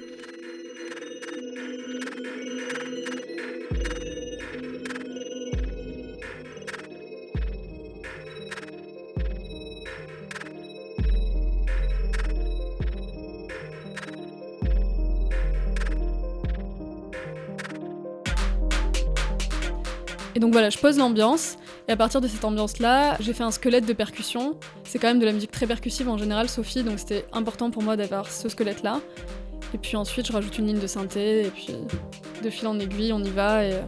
Et 20.36 20.40
donc 20.40 20.54
voilà, 20.54 20.70
je 20.70 20.78
pose 20.78 20.98
l'ambiance. 20.98 21.58
Et 21.88 21.92
à 21.92 21.98
partir 21.98 22.22
de 22.22 22.28
cette 22.28 22.46
ambiance-là, 22.46 23.18
j'ai 23.20 23.34
fait 23.34 23.44
un 23.44 23.52
squelette 23.52 23.86
de 23.86 23.94
percussion. 23.94 24.56
C'est 24.84 25.00
quand 25.00 25.08
même 25.08 25.20
de 25.20 25.26
la 25.26 25.32
musique 25.32 25.52
très 25.52 25.66
percussive 25.66 26.08
en 26.08 26.18
général, 26.18 26.50
Sophie, 26.50 26.84
donc 26.84 27.00
c'était 27.00 27.26
important 27.34 27.72
pour 27.72 27.84
moi 27.84 27.96
d'avoir 27.96 28.32
ce 28.32 28.48
squelette-là. 28.48 29.00
Et 29.74 29.78
puis 29.78 29.96
ensuite, 29.98 30.28
je 30.28 30.32
rajoute 30.32 30.58
une 30.58 30.68
ligne 30.68 30.80
de 30.80 30.88
synthé, 30.88 31.46
et 31.46 31.50
puis 31.50 31.76
de 32.44 32.50
fil 32.50 32.68
en 32.68 32.80
aiguille, 32.80 33.14
on 33.14 33.24
y 33.24 33.30
va. 33.30 33.66
Et 33.66 33.74
euh, 33.74 33.82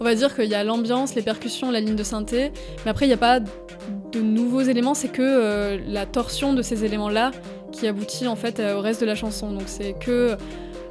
on 0.00 0.04
va 0.04 0.14
dire 0.14 0.34
qu'il 0.34 0.46
y 0.46 0.54
a 0.54 0.64
l'ambiance, 0.64 1.14
les 1.14 1.22
percussions, 1.22 1.70
la 1.70 1.80
ligne 1.80 1.96
de 1.96 2.02
synthé, 2.02 2.52
mais 2.84 2.90
après, 2.90 3.06
il 3.06 3.08
n'y 3.08 3.14
a 3.14 3.18
pas 3.18 3.40
de 3.40 4.20
nouveaux 4.20 4.62
éléments, 4.62 4.94
c'est 4.94 5.08
que 5.08 5.22
euh, 5.22 5.78
la 5.86 6.06
torsion 6.06 6.52
de 6.52 6.62
ces 6.62 6.84
éléments-là 6.84 7.30
qui 7.72 7.86
aboutit 7.86 8.26
en 8.26 8.36
fait 8.36 8.60
euh, 8.60 8.76
au 8.76 8.80
reste 8.80 9.00
de 9.00 9.06
la 9.06 9.14
chanson. 9.14 9.52
Donc 9.52 9.64
c'est 9.66 9.94
que 9.94 10.36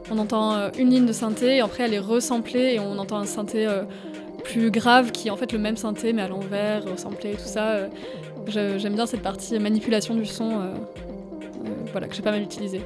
on 0.09 0.17
entend 0.17 0.71
une 0.77 0.89
ligne 0.89 1.05
de 1.05 1.13
synthé, 1.13 1.57
et 1.57 1.61
après 1.61 1.83
elle 1.83 1.93
est 1.93 1.99
resamplée, 1.99 2.73
et 2.73 2.79
on 2.79 2.97
entend 2.97 3.17
un 3.17 3.25
synthé 3.25 3.67
plus 4.43 4.71
grave 4.71 5.11
qui 5.11 5.27
est 5.27 5.31
en 5.31 5.37
fait 5.37 5.51
le 5.51 5.59
même 5.59 5.77
synthé 5.77 6.13
mais 6.13 6.21
à 6.21 6.27
l'envers, 6.27 6.83
samplé, 6.97 7.33
tout 7.33 7.39
ça. 7.45 7.71
Euh, 7.71 7.87
j'aime 8.47 8.95
bien 8.95 9.05
cette 9.05 9.21
partie 9.21 9.57
manipulation 9.59 10.15
du 10.15 10.25
son 10.25 10.51
euh, 10.51 10.63
euh, 10.63 11.69
voilà, 11.91 12.07
que 12.07 12.15
j'ai 12.15 12.21
pas 12.21 12.31
mal 12.31 12.41
utilisé. 12.41 12.81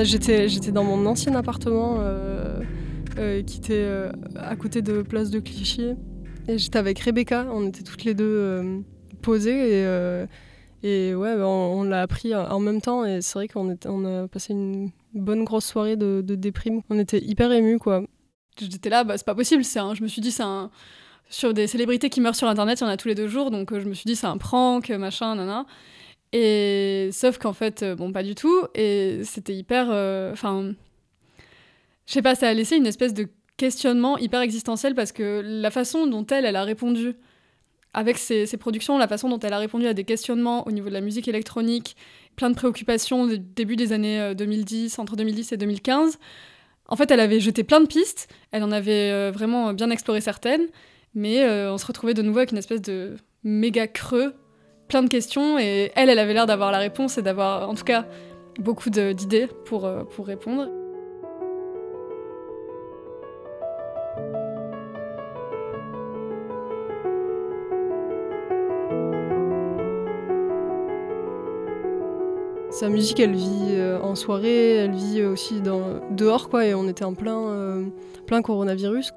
Bah, 0.00 0.04
j'étais, 0.04 0.48
j'étais 0.48 0.72
dans 0.72 0.82
mon 0.82 1.04
ancien 1.04 1.34
appartement 1.34 1.98
euh, 2.00 2.58
euh, 3.18 3.42
qui 3.42 3.58
était 3.58 3.74
euh, 3.74 4.10
à 4.34 4.56
côté 4.56 4.80
de 4.80 5.02
Place 5.02 5.28
de 5.28 5.40
Clichy. 5.40 5.90
Et 6.48 6.56
j'étais 6.56 6.78
avec 6.78 6.98
Rebecca, 7.00 7.46
on 7.52 7.68
était 7.68 7.82
toutes 7.82 8.04
les 8.04 8.14
deux 8.14 8.82
posées 9.20 9.82
et, 9.82 11.08
et 11.10 11.14
ouais, 11.14 11.36
bah, 11.36 11.46
on, 11.46 11.82
l'a 11.82 12.00
appris 12.00 12.34
en 12.34 12.60
même 12.60 12.80
temps. 12.80 13.04
Et 13.04 13.20
c'est 13.20 13.34
vrai 13.34 13.46
qu'on 13.46 13.76
on 13.84 14.04
a 14.06 14.26
passé 14.26 14.54
une 14.54 14.90
bonne 15.12 15.44
grosse 15.44 15.66
soirée 15.66 15.96
de, 15.96 16.22
déprime. 16.22 16.80
On 16.88 16.98
était 16.98 17.20
hyper 17.20 17.52
émus 17.52 17.78
quoi. 17.78 18.02
J'étais 18.58 18.88
là, 18.88 19.04
bah, 19.04 19.18
c'est 19.18 19.26
pas 19.26 19.34
possible. 19.34 19.64
C'est 19.64 19.80
je 19.80 20.02
me 20.02 20.08
suis 20.08 20.22
dit, 20.22 20.30
c'est 20.30 20.44
un. 20.44 20.70
Sur 21.28 21.52
des 21.52 21.66
célébrités 21.66 22.08
qui 22.08 22.22
meurent 22.22 22.34
sur 22.34 22.48
internet, 22.48 22.80
il 22.80 22.84
y 22.84 22.86
en 22.86 22.90
a 22.90 22.96
tous 22.96 23.08
les 23.08 23.14
deux 23.14 23.28
jours, 23.28 23.50
donc 23.50 23.78
je 23.78 23.86
me 23.86 23.92
suis 23.92 24.06
dit, 24.06 24.16
c'est 24.16 24.26
un 24.26 24.38
prank, 24.38 24.88
machin, 24.88 25.34
nana. 25.34 25.66
Et 26.32 27.10
sauf 27.12 27.38
qu'en 27.38 27.52
fait, 27.52 27.82
euh, 27.82 27.94
bon, 27.96 28.12
pas 28.12 28.22
du 28.22 28.34
tout. 28.34 28.64
Et 28.74 29.22
c'était 29.24 29.54
hyper. 29.54 29.88
Euh, 29.90 30.32
enfin. 30.32 30.72
je 32.06 32.12
sais 32.12 32.22
pas, 32.22 32.34
ça 32.34 32.48
a 32.48 32.54
laissé 32.54 32.76
une 32.76 32.86
espèce 32.86 33.14
de 33.14 33.28
questionnement 33.56 34.16
hyper 34.16 34.40
existentiel 34.40 34.94
parce 34.94 35.12
que 35.12 35.42
la 35.44 35.70
façon 35.70 36.06
dont 36.06 36.26
elle, 36.26 36.56
a 36.56 36.62
répondu 36.64 37.14
avec 37.92 38.16
ses, 38.18 38.46
productions, 38.56 38.96
la 38.96 39.08
façon 39.08 39.28
dont 39.28 39.40
elle 39.40 39.52
a 39.52 39.58
répondu 39.58 39.86
à 39.86 39.94
des 39.94 40.04
questionnements 40.04 40.66
au 40.66 40.70
niveau 40.70 40.88
de 40.88 40.94
la 40.94 41.00
musique 41.00 41.28
électronique, 41.28 41.96
plein 42.36 42.48
de 42.48 42.54
préoccupations 42.54 43.22
au 43.22 43.36
début 43.36 43.76
des 43.76 43.92
années 43.92 44.34
2010, 44.34 44.98
euh, 44.98 45.02
entre 45.02 45.16
2010 45.16 45.52
et 45.52 45.56
2015. 45.56 46.18
En 46.86 46.96
fait, 46.96 47.10
elle 47.10 47.20
avait 47.20 47.40
jeté 47.40 47.64
plein 47.64 47.80
de 47.80 47.86
pistes, 47.86 48.28
elle 48.52 48.62
en 48.62 48.72
avait 48.72 49.30
vraiment 49.30 49.72
bien 49.72 49.90
exploré 49.90 50.20
certaines, 50.20 50.66
mais 51.14 51.44
on 51.68 51.78
se 51.78 51.86
retrouvait 51.86 52.14
de 52.14 52.22
nouveau 52.22 52.38
avec 52.38 52.52
une 52.52 52.58
espèce 52.58 52.82
de 52.82 53.16
méga 53.44 53.86
creux 53.86 54.34
plein 54.90 55.02
de 55.04 55.08
questions 55.08 55.56
et 55.58 55.92
elle, 55.94 56.10
elle 56.10 56.18
avait 56.18 56.34
l'air 56.34 56.46
d'avoir 56.46 56.72
la 56.72 56.78
réponse 56.78 57.16
et 57.16 57.22
d'avoir 57.22 57.68
en 57.68 57.74
tout 57.74 57.84
cas 57.84 58.06
beaucoup 58.58 58.90
d'idées 58.90 59.48
pour, 59.64 59.86
euh, 59.86 60.02
pour 60.02 60.26
répondre. 60.26 60.68
Sa 72.70 72.88
musique, 72.88 73.20
elle 73.20 73.34
vit 73.34 73.78
en 74.02 74.14
soirée, 74.14 74.76
elle 74.76 74.92
vit 74.92 75.22
aussi 75.22 75.60
dans, 75.60 76.00
dehors, 76.10 76.48
quoi, 76.48 76.64
et 76.64 76.74
on 76.74 76.88
était 76.88 77.04
en 77.04 77.12
plein, 77.12 77.84
plein 78.26 78.40
coronavirus. 78.40 79.12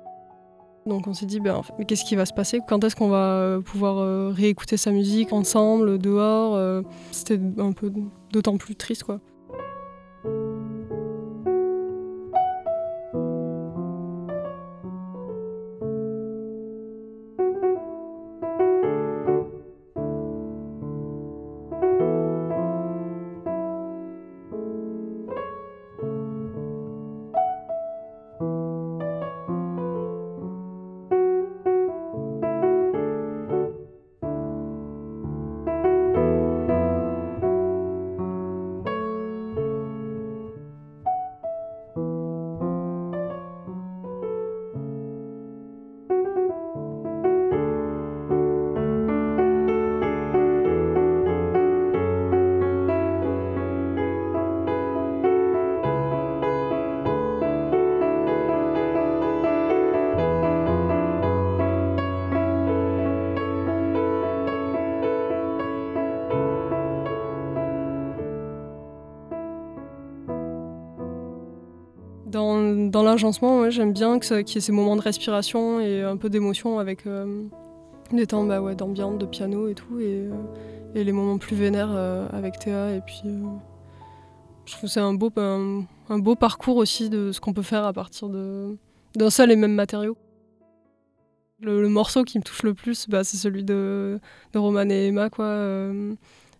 Donc 0.85 1.07
on 1.07 1.13
s'est 1.13 1.25
dit, 1.25 1.39
ben, 1.39 1.61
mais 1.79 1.85
qu'est-ce 1.85 2.03
qui 2.03 2.15
va 2.15 2.25
se 2.25 2.33
passer? 2.33 2.59
Quand 2.67 2.83
est-ce 2.83 2.95
qu'on 2.95 3.09
va 3.09 3.59
pouvoir 3.63 4.33
réécouter 4.33 4.77
sa 4.77 4.91
musique 4.91 5.31
ensemble, 5.31 5.97
dehors? 5.97 6.83
C'était 7.11 7.39
un 7.57 7.71
peu 7.71 7.91
d'autant 8.31 8.57
plus 8.57 8.75
triste, 8.75 9.03
quoi. 9.03 9.19
J'aime 73.69 73.93
bien 73.93 74.19
qu'il 74.19 74.37
y 74.37 74.39
ait 74.39 74.61
ces 74.61 74.71
moments 74.71 74.95
de 74.95 75.01
respiration 75.01 75.79
et 75.79 76.01
un 76.01 76.17
peu 76.17 76.29
d'émotion 76.29 76.79
avec 76.79 77.05
euh, 77.05 77.43
des 78.11 78.27
temps 78.27 78.43
bah, 78.43 78.59
d'ambiance, 78.75 79.17
de 79.17 79.25
piano 79.25 79.67
et 79.67 79.75
tout, 79.75 79.99
et, 79.99 80.27
euh, 80.27 80.31
les 80.93 81.11
moments 81.11 81.37
plus 81.37 81.55
vénères 81.55 81.91
euh, 81.91 82.27
avec 82.31 82.59
Théa. 82.59 82.91
Et 82.91 83.01
puis, 83.01 83.23
je 84.65 84.71
trouve 84.71 84.81
que 84.81 84.87
c'est 84.87 84.99
un 84.99 85.13
beau, 85.13 85.31
un, 85.37 86.19
beau 86.19 86.35
parcours 86.35 86.77
aussi 86.77 87.09
de 87.09 87.31
ce 87.31 87.39
qu'on 87.39 87.53
peut 87.53 87.61
faire 87.61 87.85
à 87.85 87.93
partir 87.93 88.29
d'un 88.29 89.29
seul 89.29 89.51
et 89.51 89.55
même 89.55 89.73
matériau. 89.73 90.17
Le, 91.61 91.87
morceau 91.87 92.23
qui 92.23 92.37
me 92.39 92.43
touche 92.43 92.63
le 92.63 92.73
plus, 92.73 93.07
bah, 93.07 93.23
c'est 93.23 93.37
celui 93.37 93.63
de, 93.63 94.19
de 94.51 94.59
Roman 94.59 94.89
et 94.89 95.07
Emma, 95.07 95.29
quoi. 95.29 95.91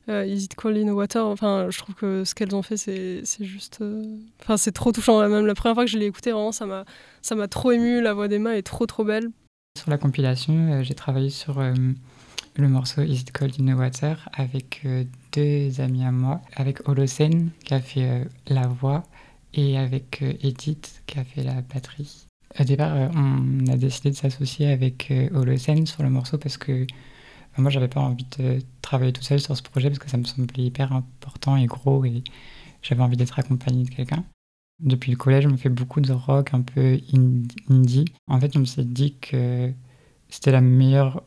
Euh, 0.10 0.26
Is 0.26 0.46
It 0.46 0.56
Cold 0.56 0.78
in 0.78 0.92
Water? 0.92 1.26
Enfin, 1.26 1.68
je 1.70 1.78
trouve 1.78 1.96
que 1.96 2.24
ce 2.26 2.36
qu'elles 2.36 2.54
ont 2.56 2.62
fait, 2.62 2.78
c'est 2.78 3.24
juste. 3.40 3.80
Euh, 3.82 4.04
enfin, 4.42 4.58
c'est 4.58 4.72
trop 4.72 4.92
touchant. 4.92 5.28
Même 5.28 5.46
la 5.46 5.56
première 5.56 5.76
fois 5.76 5.86
que 5.86 5.92
je 5.92 5.98
l'ai 5.98 6.08
écouté, 6.08 6.32
vraiment, 6.32 6.52
ça 6.52 6.66
m'a 6.66 7.48
trop 7.48 7.72
ému. 7.72 8.02
La 8.02 8.14
voix 8.14 8.28
d'Emma 8.28 8.58
est 8.58 8.64
trop, 8.64 8.86
trop 8.86 9.04
belle. 9.04 9.32
Sur 9.78 9.90
la 9.90 9.98
compilation, 9.98 10.54
euh, 10.72 10.84
j'ai 10.84 10.94
travaillé 10.94 11.30
sur 11.30 11.62
le 12.56 12.68
morceau 12.68 13.02
Is 13.02 13.22
It 13.22 13.32
Cold 13.32 13.56
in 13.60 13.74
the 13.74 13.78
Water 13.78 14.30
avec 14.34 14.86
deux 15.32 15.82
amis 15.82 16.04
à 16.04 16.12
moi, 16.12 16.42
avec 16.56 16.88
Holocene 16.88 17.50
qui 17.64 17.74
a 17.74 17.80
fait 17.80 18.28
la 18.48 18.68
voix 18.68 19.04
et 19.54 19.78
avec 19.78 20.22
Edith 20.42 21.02
qui 21.08 21.18
a 21.18 21.24
fait 21.24 21.44
la 21.44 21.62
batterie. 21.62 22.28
Au 22.60 22.64
départ, 22.64 23.10
on 23.16 23.66
a 23.72 23.78
décidé 23.78 24.12
de 24.12 24.16
s'associer 24.16 24.68
avec 24.68 25.12
Holocene 25.34 25.88
sur 25.88 26.04
le 26.04 26.10
morceau 26.12 26.38
parce 26.38 26.58
que 26.58 26.86
moi, 27.58 27.70
j'avais 27.70 27.88
pas 27.88 28.00
envie 28.00 28.26
de 28.38 28.60
travailler 28.82 29.14
tout 29.14 29.22
seul 29.22 29.40
sur 29.40 29.56
ce 29.56 29.62
projet 29.62 29.90
parce 29.90 30.00
que 30.00 30.10
ça 30.10 30.18
me 30.18 30.24
semblait 30.24 30.64
hyper 30.64 30.92
important 30.92 31.56
et 31.56 31.66
gros 31.66 32.04
et 32.06 32.24
j'avais 32.82 33.02
envie 33.02 33.18
d'être 33.18 33.38
accompagné 33.40 33.84
de 33.84 33.90
quelqu'un. 33.90 34.24
Depuis 34.80 35.12
le 35.12 35.18
collège, 35.18 35.44
je 35.44 35.50
me 35.50 35.58
fais 35.58 35.70
beaucoup 35.70 36.02
de 36.02 36.12
rock 36.12 36.54
un 36.54 36.62
peu 36.62 37.00
indie. 37.70 38.06
En 38.28 38.40
fait, 38.40 38.54
je 38.54 38.60
me 38.60 38.66
suis 38.66 38.86
dit 38.86 39.18
que 39.20 39.72
c'était 40.30 40.52
la 40.52 40.62
meilleure 40.62 41.24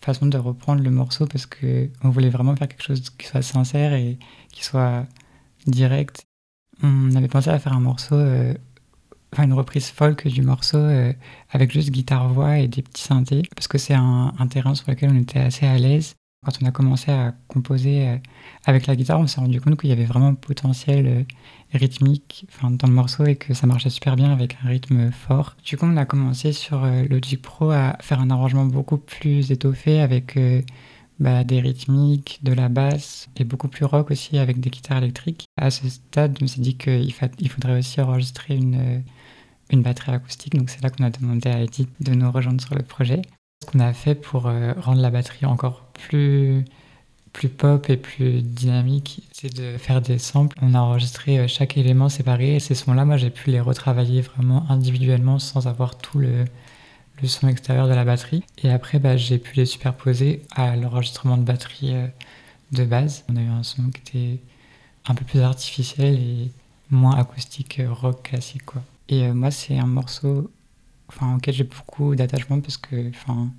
façon 0.00 0.26
de 0.26 0.38
reprendre 0.38 0.82
le 0.82 0.90
morceau 0.90 1.26
parce 1.26 1.46
qu'on 1.46 2.10
voulait 2.10 2.30
vraiment 2.30 2.54
faire 2.56 2.68
quelque 2.68 2.84
chose 2.84 3.10
qui 3.10 3.26
soit 3.26 3.42
sincère 3.42 3.92
et 3.94 4.18
qui 4.52 4.64
soit 4.64 5.06
direct. 5.66 6.24
On 6.82 7.14
avait 7.14 7.28
pensé 7.28 7.50
à 7.50 7.58
faire 7.58 7.72
un 7.72 7.80
morceau 7.80 8.16
euh, 9.38 9.42
une 9.42 9.52
reprise 9.52 9.88
folk 9.88 10.26
du 10.26 10.42
morceau 10.42 10.78
euh, 10.78 11.12
avec 11.50 11.72
juste 11.72 11.90
guitare-voix 11.90 12.58
et 12.58 12.68
des 12.68 12.82
petits 12.82 13.02
synthés, 13.02 13.42
parce 13.54 13.68
que 13.68 13.78
c'est 13.78 13.94
un, 13.94 14.32
terrain 14.50 14.74
sur 14.74 14.90
lequel 14.90 15.10
on 15.12 15.20
était 15.20 15.40
assez 15.40 15.66
à 15.66 15.78
l'aise. 15.78 16.14
Quand 16.44 16.52
on 16.62 16.66
a 16.66 16.70
commencé 16.70 17.10
à 17.10 17.34
composer 17.48 18.08
euh, 18.08 18.16
avec 18.66 18.86
la 18.86 18.96
guitare, 18.96 19.18
on 19.18 19.26
s'est 19.26 19.40
rendu 19.40 19.60
compte 19.60 19.80
qu'il 19.80 19.88
y 19.88 19.92
avait 19.92 20.04
vraiment 20.04 20.34
potentiel 20.34 21.06
euh, 21.06 21.22
rythmique 21.72 22.46
dans 22.62 22.86
le 22.86 22.92
morceau 22.92 23.24
et 23.24 23.36
que 23.36 23.54
ça 23.54 23.66
marchait 23.66 23.88
super 23.88 24.14
bien 24.14 24.30
avec 24.30 24.58
un 24.62 24.68
rythme 24.68 25.10
fort. 25.10 25.56
Du 25.64 25.78
coup, 25.78 25.86
on 25.86 25.96
a 25.96 26.04
commencé 26.04 26.52
sur 26.52 26.86
Logic 27.08 27.40
Pro 27.40 27.70
à 27.70 27.96
faire 28.00 28.20
un 28.20 28.30
arrangement 28.30 28.66
beaucoup 28.66 28.98
plus 28.98 29.50
étoffé 29.50 30.00
avec 30.00 30.38
bah, 31.20 31.44
des 31.44 31.60
rythmiques, 31.60 32.40
de 32.42 32.52
la 32.52 32.68
basse 32.68 33.28
et 33.36 33.44
beaucoup 33.44 33.68
plus 33.68 33.84
rock 33.84 34.10
aussi 34.10 34.38
avec 34.38 34.60
des 34.60 34.70
guitares 34.70 34.98
électriques. 34.98 35.46
À 35.56 35.70
ce 35.70 35.88
stade, 35.88 36.36
je 36.38 36.44
me 36.44 36.48
suis 36.48 36.60
dit 36.60 36.76
qu'il 36.76 37.12
faudrait 37.12 37.78
aussi 37.78 38.00
enregistrer 38.00 38.56
une 38.56 39.02
batterie 39.82 40.12
acoustique. 40.12 40.56
Donc 40.56 40.70
c'est 40.70 40.82
là 40.82 40.90
qu'on 40.90 41.04
a 41.04 41.10
demandé 41.10 41.48
à 41.48 41.60
Edith 41.60 41.90
de 42.00 42.14
nous 42.14 42.30
rejoindre 42.30 42.60
sur 42.60 42.74
le 42.74 42.82
projet. 42.82 43.22
Ce 43.64 43.70
qu'on 43.70 43.80
a 43.80 43.92
fait 43.92 44.14
pour 44.14 44.46
euh, 44.46 44.72
rendre 44.76 45.00
la 45.00 45.10
batterie 45.10 45.46
encore 45.46 45.82
plus, 45.94 46.64
plus 47.32 47.48
pop 47.48 47.88
et 47.88 47.96
plus 47.96 48.42
dynamique, 48.42 49.22
c'est 49.32 49.54
de 49.54 49.78
faire 49.78 50.02
des 50.02 50.18
samples. 50.18 50.58
On 50.60 50.74
a 50.74 50.80
enregistré 50.80 51.38
euh, 51.38 51.48
chaque 51.48 51.76
élément 51.78 52.08
séparé 52.08 52.56
et 52.56 52.60
ces 52.60 52.74
sons-là, 52.74 53.04
moi 53.04 53.16
j'ai 53.16 53.30
pu 53.30 53.50
les 53.50 53.60
retravailler 53.60 54.20
vraiment 54.20 54.66
individuellement 54.68 55.38
sans 55.38 55.66
avoir 55.66 55.96
tout 55.96 56.18
le, 56.18 56.44
le 57.22 57.28
son 57.28 57.48
extérieur 57.48 57.88
de 57.88 57.94
la 57.94 58.04
batterie. 58.04 58.44
Et 58.62 58.70
après, 58.70 58.98
bah, 58.98 59.16
j'ai 59.16 59.38
pu 59.38 59.56
les 59.56 59.66
superposer 59.66 60.42
à 60.54 60.76
l'enregistrement 60.76 61.36
de 61.36 61.42
batterie 61.42 61.94
euh, 61.94 62.06
de 62.72 62.84
base. 62.84 63.24
On 63.28 63.36
a 63.36 63.40
eu 63.40 63.48
un 63.48 63.62
son 63.62 63.90
qui 63.90 64.00
était 64.00 64.40
un 65.06 65.14
peu 65.14 65.24
plus 65.24 65.40
artificiel 65.40 66.14
et 66.14 66.50
moins 66.90 67.16
acoustique 67.16 67.80
rock 67.86 68.22
classique. 68.22 68.64
Quoi. 68.64 68.82
Et 69.08 69.24
euh, 69.24 69.34
moi, 69.34 69.50
c'est 69.50 69.78
un 69.78 69.86
morceau 69.86 70.50
enfin, 71.08 71.36
auquel 71.36 71.54
j'ai 71.54 71.64
beaucoup 71.64 72.14
d'attachement 72.14 72.60
parce 72.60 72.76
que 72.76 73.08
enfin, 73.10 73.50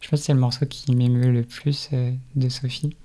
je 0.00 0.08
pense 0.08 0.20
que 0.20 0.26
c'est 0.26 0.34
le 0.34 0.40
morceau 0.40 0.66
qui 0.66 0.94
m'émeut 0.94 1.32
le 1.32 1.42
plus 1.42 1.88
euh, 1.92 2.12
de 2.36 2.48
Sophie. 2.48 2.96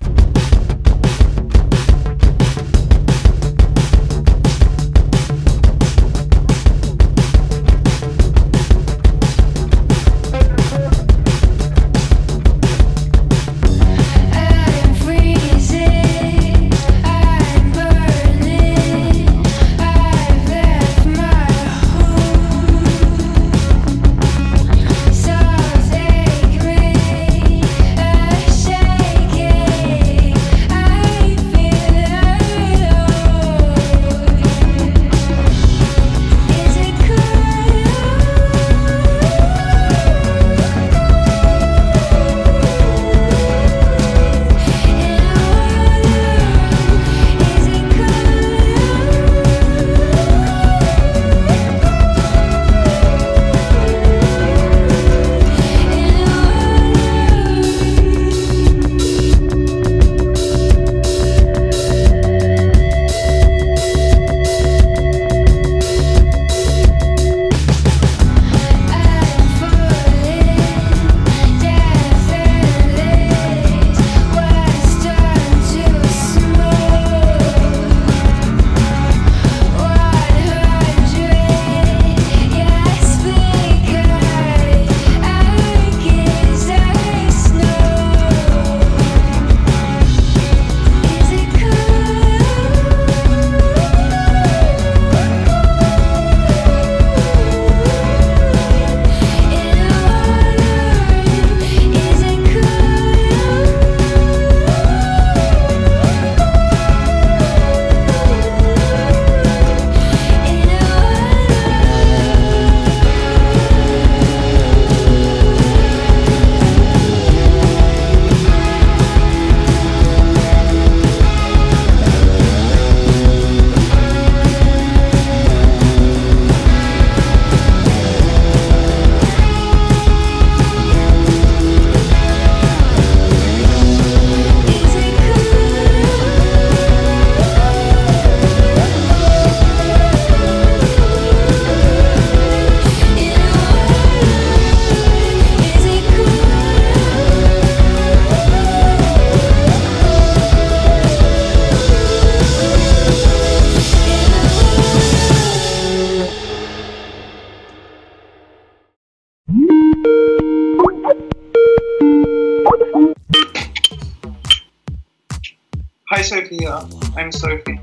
so 167.32 167.50
if 167.50 167.68
you 167.68 167.79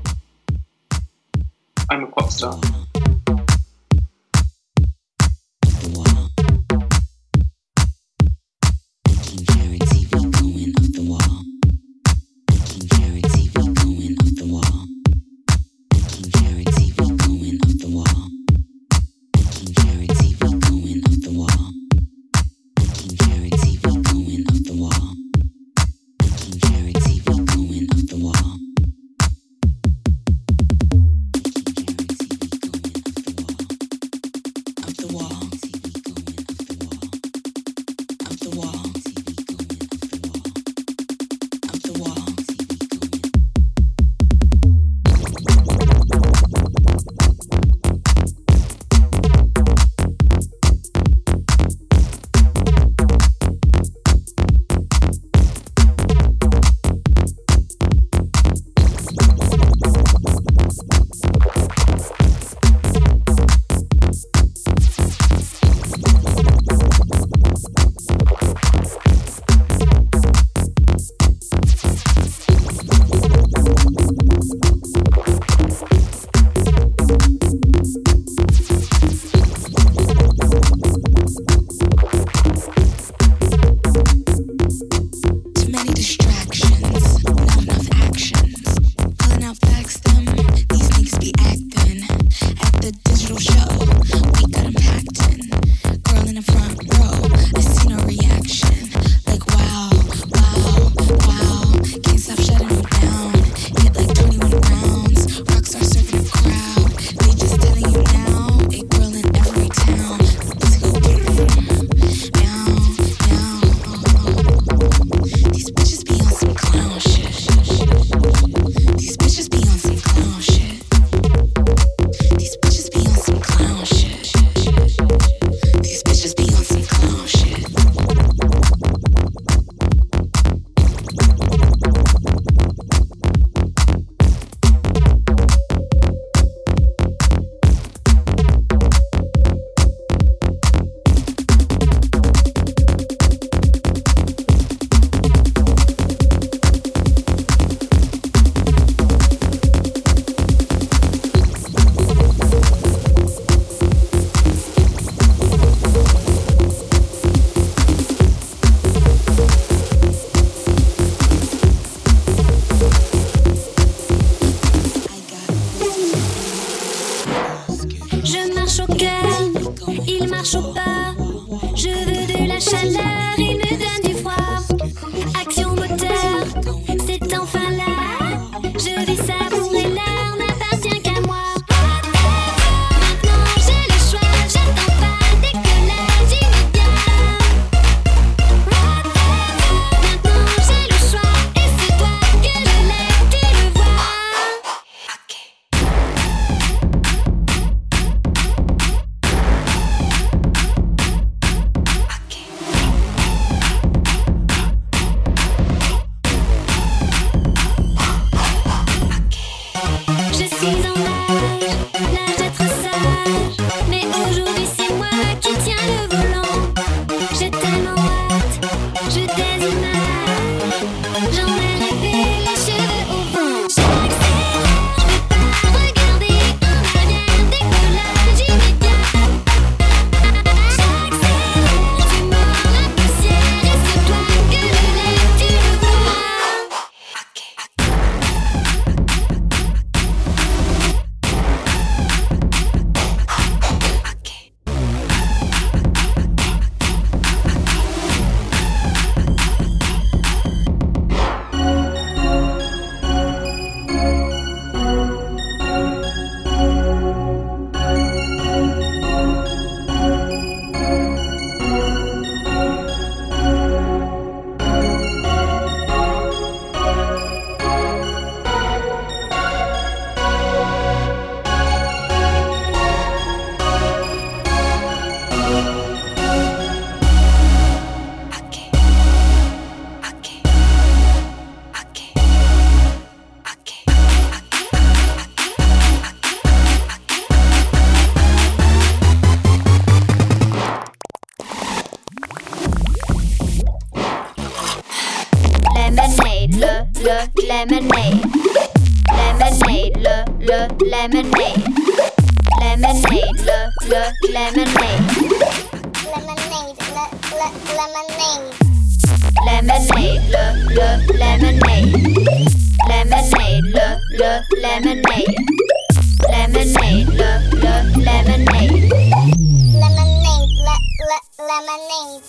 le, 321.57 321.65
lemonade. 321.65 322.21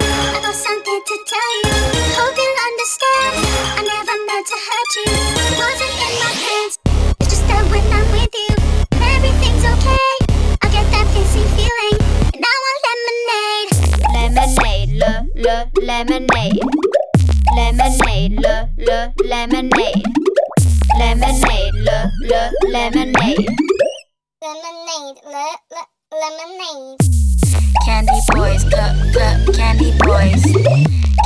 I 0.00 0.40
got 0.42 0.54
something 0.54 1.00
to 1.06 1.16
tell 1.26 1.52
you. 1.62 1.70
Hope 2.18 2.36
you'll 2.36 2.60
understand. 2.70 3.32
I 3.78 3.82
never 3.82 4.16
meant 4.26 4.46
to 4.46 4.56
hurt 4.66 4.92
you. 4.98 5.10
Wasn't 5.58 5.94
in 6.02 6.14
my 6.18 6.32
hands. 6.34 6.74
It's 7.20 7.30
just 7.30 7.46
that 7.48 7.62
when 7.70 7.84
I'm 7.92 8.06
with 8.12 8.34
you, 8.34 8.54
everything's 8.98 9.64
okay. 9.64 10.10
I 10.62 10.66
get 10.74 10.86
that 10.90 11.06
fizzy 11.14 11.44
feeling, 11.54 11.98
and 12.34 12.44
I 12.44 12.54
want 12.62 12.78
lemonade. 12.86 13.70
Lemonade, 14.14 14.92
le, 14.98 15.12
le, 15.36 15.56
lemonade. 15.80 16.60
Lemonade, 17.54 18.34
le, 18.40 18.54
le, 18.78 18.98
lemonade. 19.22 20.02
Lemonade, 20.98 21.74
le, 21.74 22.10
le, 22.20 22.40
lemonade. 22.66 23.46
Lemonade, 24.42 25.18
le, 25.24 25.46
le, 25.70 25.82
lemonade. 26.12 26.98
Candy 27.84 28.20
boys, 28.34 28.64
cup, 28.64 28.94
cup, 29.14 29.54
candy 29.54 29.92
boys. 29.98 30.44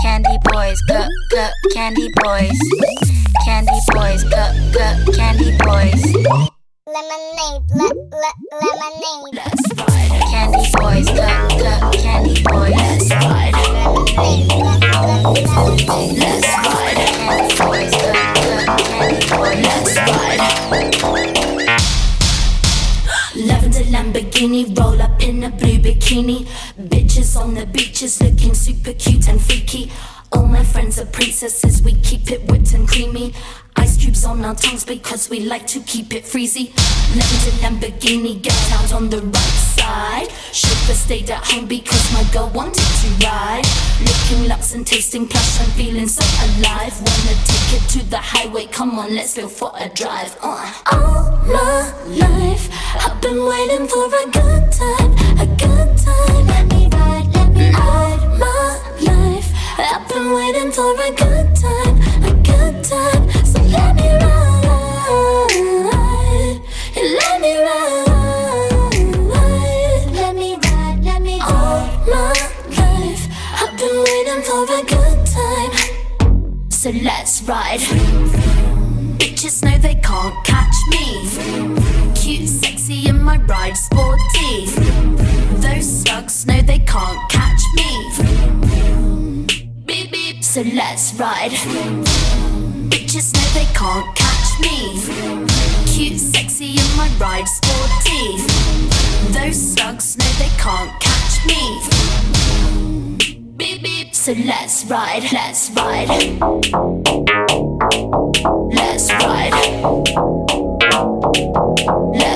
Candy 0.02 0.38
boys, 0.44 0.80
cup, 0.88 1.08
cup, 1.32 1.52
candy 1.74 2.08
boys. 2.22 2.58
Candy 3.44 3.78
boys, 3.92 4.22
cup, 4.24 4.54
cup, 4.72 5.14
candy 5.14 5.56
boys. 5.58 6.02
Lemonade, 6.86 7.66
le, 7.74 7.88
le, 8.14 8.30
lemonade. 8.62 9.40
Candy 10.30 10.62
boys, 10.78 11.08
cup, 11.08 11.50
cup, 11.58 11.92
candy 11.94 12.42
boys. 12.42 12.70
Let's 12.70 13.10
ride. 13.10 13.54
Let's 15.46 16.46
ride. 16.62 16.96
Candy 17.16 17.54
boys, 17.58 17.92
cup, 17.96 18.14
cup, 18.36 18.78
candy 18.78 19.20
boys. 19.26 19.60
Let's 19.62 19.96
ride. 21.12 21.35
Lavender 23.76 24.20
Lamborghini, 24.20 24.78
roll 24.78 25.02
up 25.02 25.22
in 25.22 25.44
a 25.44 25.50
blue 25.50 25.78
bikini. 25.78 26.46
Bitches 26.80 27.38
on 27.38 27.54
the 27.54 27.66
beaches 27.66 28.22
looking 28.22 28.54
super 28.54 28.92
cute 28.94 29.28
and 29.28 29.40
freaky. 29.40 29.90
All 30.36 30.46
my 30.46 30.62
friends 30.62 30.98
are 30.98 31.06
princesses, 31.06 31.82
we 31.82 31.94
keep 31.94 32.30
it 32.30 32.42
whipped 32.50 32.74
and 32.74 32.86
creamy. 32.86 33.32
Ice 33.76 33.96
cubes 33.96 34.24
on 34.24 34.44
our 34.44 34.54
tongues 34.54 34.84
because 34.84 35.30
we 35.30 35.40
like 35.40 35.66
to 35.68 35.80
keep 35.80 36.12
it 36.14 36.24
freezy. 36.24 36.72
Lavender 37.16 37.56
Lamborghini, 37.62 38.42
get 38.42 38.72
out 38.72 38.92
on 38.92 39.08
the 39.08 39.22
right 39.22 39.56
side. 39.76 40.28
Chauffeur 40.52 40.92
stayed 40.92 41.30
at 41.30 41.42
home 41.42 41.66
because 41.66 42.12
my 42.12 42.22
girl 42.32 42.50
wanted 42.54 42.90
to 43.00 43.08
ride. 43.26 43.64
Looking 44.00 44.48
luxe 44.48 44.74
and 44.74 44.86
tasting 44.86 45.26
plush 45.26 45.60
I'm 45.60 45.70
feeling 45.70 46.08
so 46.08 46.24
alive. 46.46 46.94
Wanna 47.00 47.36
take 47.44 47.80
it 47.80 47.88
to 47.94 48.10
the 48.10 48.18
highway, 48.18 48.66
come 48.66 48.98
on, 48.98 49.14
let's 49.14 49.34
go 49.34 49.48
for 49.48 49.72
a 49.78 49.88
drive. 49.88 50.36
Uh. 50.42 50.72
All 50.92 51.38
my 51.46 51.92
life, 52.08 52.68
I've 52.94 53.20
been 53.22 53.42
waiting 53.42 53.88
for 53.88 54.06
a 54.06 54.26
good 54.30 54.72
time, 54.72 55.12
a 55.38 55.46
good 55.56 55.95
ride. 77.46 77.80
Bitches 79.18 79.62
know 79.62 79.78
they 79.78 79.94
can't 79.94 80.34
catch 80.44 80.74
me. 80.88 81.28
Cute, 82.14 82.48
sexy, 82.48 83.08
in 83.08 83.22
my 83.22 83.38
ride, 83.38 83.76
sporty. 83.76 84.66
Those 85.60 86.02
slugs 86.02 86.46
know 86.46 86.60
they 86.62 86.80
can't 86.80 87.30
catch 87.30 87.62
me. 87.74 89.46
Beep 89.86 90.10
beep. 90.10 90.42
So 90.42 90.62
let's 90.74 91.14
ride. 91.14 91.52
Bitches 92.90 93.32
know 93.34 93.48
they 93.54 93.66
can't 93.74 94.16
catch 94.16 94.60
me. 94.60 95.00
Cute, 95.86 96.18
sexy, 96.18 96.70
in 96.72 96.96
my 96.96 97.08
ride, 97.20 97.46
sporty. 97.46 98.42
Those 99.32 99.74
slugs 99.74 100.16
know 100.18 100.32
they 100.38 100.50
can't 100.58 100.90
catch 101.00 101.46
me. 101.46 102.75
So 104.26 104.32
let's 104.44 104.84
ride, 104.86 105.22
let's 105.32 105.70
ride. 105.70 106.08
Let's 108.74 109.12
ride. 109.12 109.52
Let's 112.12 112.35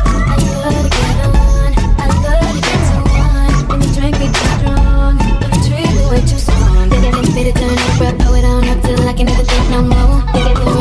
Turn 7.41 7.73
up, 7.73 8.45
on 8.45 8.69
up 8.69 8.81
till 8.83 9.09
I 9.09 9.13
can 9.13 9.25
never 9.25 9.43
think 9.43 9.69
no 9.71 9.81
more. 9.81 10.21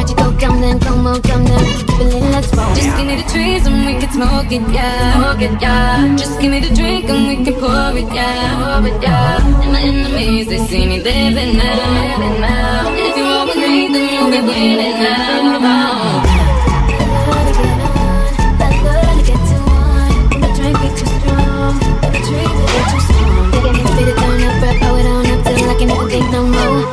You 0.06 0.14
go, 0.14 0.36
come 0.38 0.60
then, 0.60 0.78
come 0.78 1.06
on, 1.06 1.22
come 1.22 1.44
then. 1.44 1.64
Keep 1.88 2.00
it 2.00 2.04
lit, 2.12 2.22
let's 2.32 2.54
roll. 2.54 2.74
Just 2.74 2.96
give 2.98 3.06
me 3.06 3.16
the 3.16 3.28
trees 3.32 3.66
and 3.66 3.86
we 3.86 3.98
can 3.98 4.12
smoke 4.12 4.52
it, 4.52 4.60
yeah, 4.70 5.14
smoke 5.16 5.40
it, 5.40 5.62
yeah. 5.62 6.16
Just 6.16 6.38
give 6.38 6.50
me 6.50 6.60
the 6.60 6.74
drink 6.74 7.08
and 7.08 7.28
we 7.28 7.44
can 7.44 7.54
pour 7.54 7.96
it, 7.96 8.12
yeah, 8.12 8.60
pour 8.60 8.86
it, 8.86 9.02
yeah. 9.02 9.62
And 9.62 9.72
my 9.72 9.80
enemies, 9.80 10.48
they 10.48 10.58
see 10.58 10.84
me 10.86 11.00
living 11.02 11.56
now, 11.56 12.18
living 12.18 12.40
now. 12.42 12.92
If 12.92 13.16
you 13.16 13.24
with 13.46 13.56
me, 13.56 13.88
then 13.88 14.12
you'll 14.12 14.30
be 14.30 14.40
winning 14.46 15.00
now. 15.00 16.29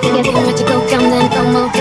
I 0.04 0.22
can't 0.24 0.46
want 0.46 0.58
to 0.58 0.64
go, 0.64 0.88
come 0.90 1.10
then 1.10 1.30
come 1.32 1.56
on. 1.56 1.77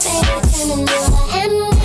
Baby, 0.00 0.26
come 0.52 0.70
and 0.70 0.86
never 0.86 1.16
end. 1.32 1.77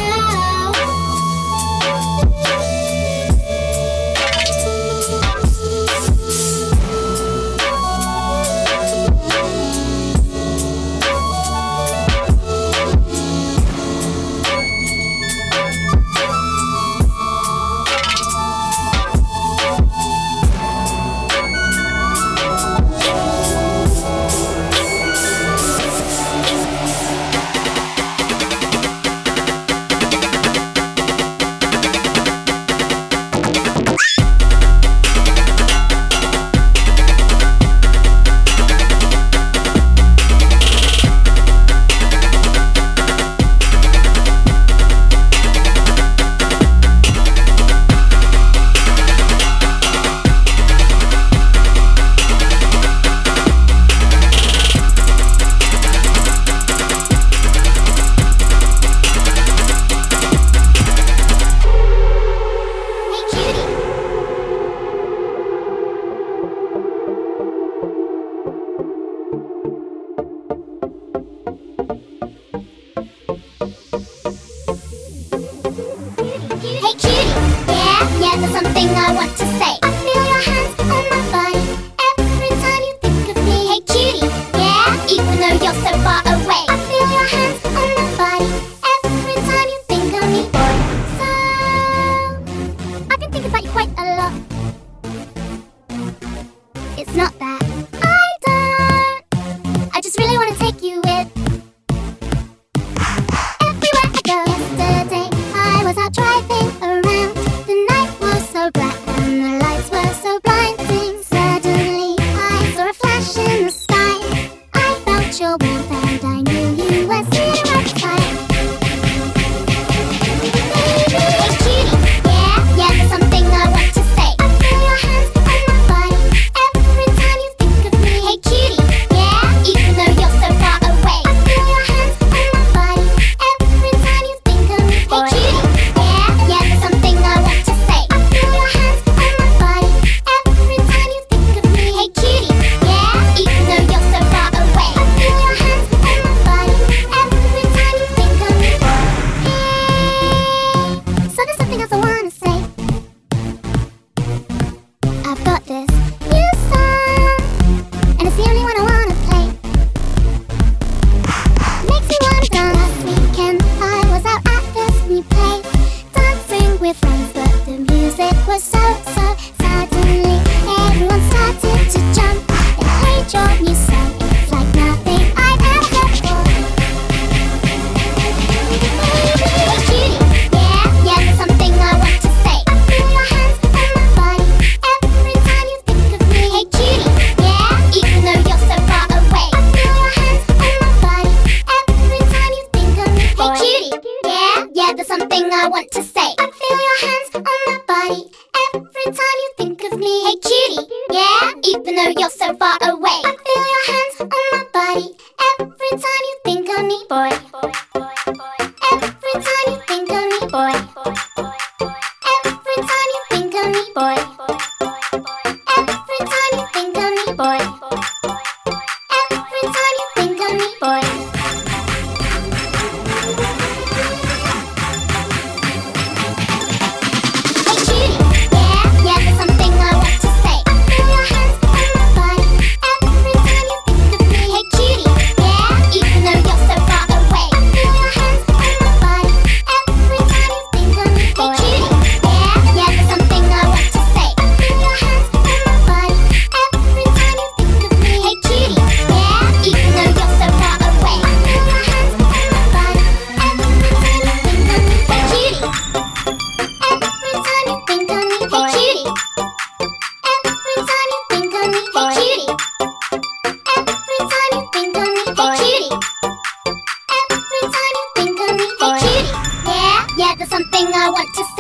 Thing 270.74 270.88
I 270.91 271.07
want 271.11 271.32
to 271.36 271.53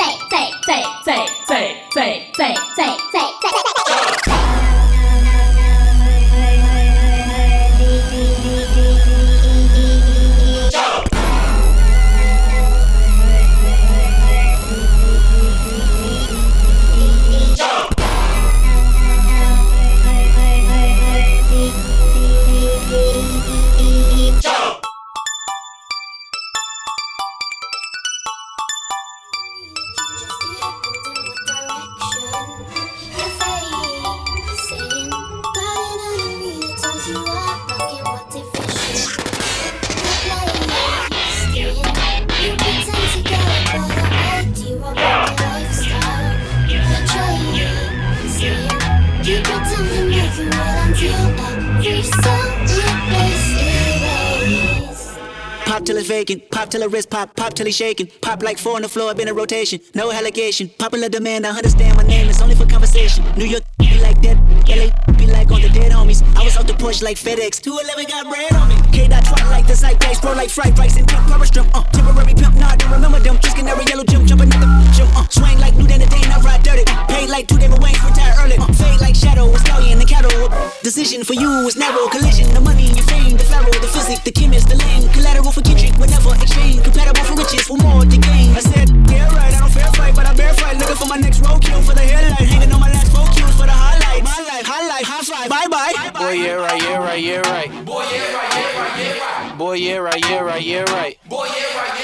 shaking. 57.71 58.07
Pop 58.21 58.43
like 58.43 58.57
four 58.57 58.75
on 58.75 58.81
the 58.81 58.89
floor, 58.89 59.13
been 59.13 59.27
in 59.27 59.35
rotation. 59.35 59.79
No 59.95 60.11
allegation, 60.11 60.69
popular 60.77 61.09
demand, 61.09 61.45
I 61.45 61.51
understand 61.51 61.97
my 61.97 62.03
name, 62.03 62.29
it's 62.29 62.41
only 62.41 62.55
for 62.55 62.65
conversation. 62.65 63.23
New 63.37 63.45
York 63.45 63.63
be 63.79 63.99
like 64.01 64.21
that, 64.21 64.37
LA 64.67 64.89
be 65.13 65.27
like 65.27 65.51
on 65.51 65.61
the 65.61 65.69
dead 65.69 65.91
homies. 65.91 66.21
I 66.35 66.43
was 66.43 66.57
out 66.57 66.67
the 66.67 66.73
push 66.73 67.01
like 67.01 67.17
FedEx, 67.17 67.61
211 67.61 68.05
got 68.09 68.27
bread 68.29 68.53
on 68.53 68.69
me. 68.69 68.75
K 68.91 69.07
dot 69.07 69.23
twat 69.23 69.49
like 69.49 69.67
the 69.67 69.75
zeitgeist, 69.75 70.21
bro 70.21 70.33
like 70.33 70.49
fried 70.49 70.77
rice 70.77 70.97
and 70.97 71.07
pink 71.07 71.21
power 71.27 71.45
strum. 71.45 71.67
Uh, 71.73 71.83
temporary 71.91 72.33
pimp, 72.33 72.55
nah, 72.55 72.75
don't 72.75 72.91
remember 72.91 73.19
them. 73.19 73.37
Just 73.39 73.55
canary 73.55 73.85
yellow 73.85 74.03
gym, 74.03 74.25
jumping 74.25 74.49
the 74.49 74.57
gym. 74.95 75.07
Uh, 75.15 75.27
swing 75.29 75.59
like 75.59 75.75
new 75.75 75.87
day 75.87 75.97
to 75.97 76.07
day, 76.09 76.21
not 76.29 76.43
ride 76.43 76.63
dirty. 76.63 76.83
Paid 77.07 77.29
like 77.29 77.47
two 77.47 77.57
David 77.57 77.81
Wayne's, 77.81 78.01
retire 78.03 78.33
early. 78.43 78.57
Uh, 78.57 78.67
like 79.13 79.21
shadow, 79.21 79.53
a 79.53 79.59
stallion 79.59 79.99
and 79.99 80.09
cattle. 80.09 80.49
Decision 80.81 81.23
for 81.23 81.33
you 81.33 81.63
was 81.63 81.75
narrow, 81.75 82.07
collision, 82.07 82.53
the 82.53 82.61
money, 82.61 82.87
your 82.93 83.05
fame, 83.05 83.37
the 83.37 83.43
pharaoh, 83.43 83.71
the 83.71 83.87
physics, 83.87 84.21
the 84.23 84.31
chemist, 84.31 84.67
the 84.69 84.75
lane, 84.75 85.07
collateral 85.09 85.51
for 85.51 85.61
Kendrick, 85.61 85.93
whatever 85.99 86.33
exchange, 86.35 86.83
compatible 86.83 87.23
for 87.23 87.35
riches, 87.35 87.61
for 87.67 87.77
more 87.77 88.01
to 88.01 88.17
gain. 88.17 88.49
I 88.55 88.59
said, 88.59 88.89
yeah, 89.09 89.27
right, 89.35 89.53
I 89.53 89.59
don't 89.59 89.71
fair 89.71 89.91
fight, 89.93 90.15
but 90.15 90.25
I 90.25 90.33
bear 90.33 90.53
fight, 90.53 90.77
looking 90.77 90.95
for 90.95 91.07
my 91.07 91.17
next 91.17 91.41
roadkill 91.41 91.83
for 91.85 91.93
the 91.93 92.01
headlight, 92.01 92.47
hanging 92.47 92.71
on 92.73 92.79
my 92.79 92.91
last 92.91 93.11
four 93.11 93.25
kills 93.33 93.55
for 93.55 93.67
the 93.67 93.75
highlight. 93.75 94.23
My 94.23 94.39
life, 94.49 94.65
highlight, 94.65 95.05
high 95.05 95.23
five, 95.23 95.49
bye 95.49 95.67
bye. 95.69 95.93
Boy, 96.13 96.33
yeah, 96.33 96.53
right, 96.53 96.81
yeah, 96.81 96.97
right, 96.97 97.21
yeah, 97.21 97.41
right. 97.49 97.69
Boy, 97.85 98.03
yeah, 98.09 98.33
right, 98.33 98.51
yeah, 98.53 98.79
right, 98.79 98.97
yeah, 98.97 99.19
right. 99.19 99.57
Boy, 99.57 99.73
yeah, 99.73 99.97
right, 99.97 100.21
yeah, 100.29 100.39
right, 100.39 100.63
yeah, 100.63 100.83
right. 100.93 101.17
Boy, 101.29 101.45
yeah, 101.45 101.77
right, 101.77 101.99
yeah, 101.99 102.02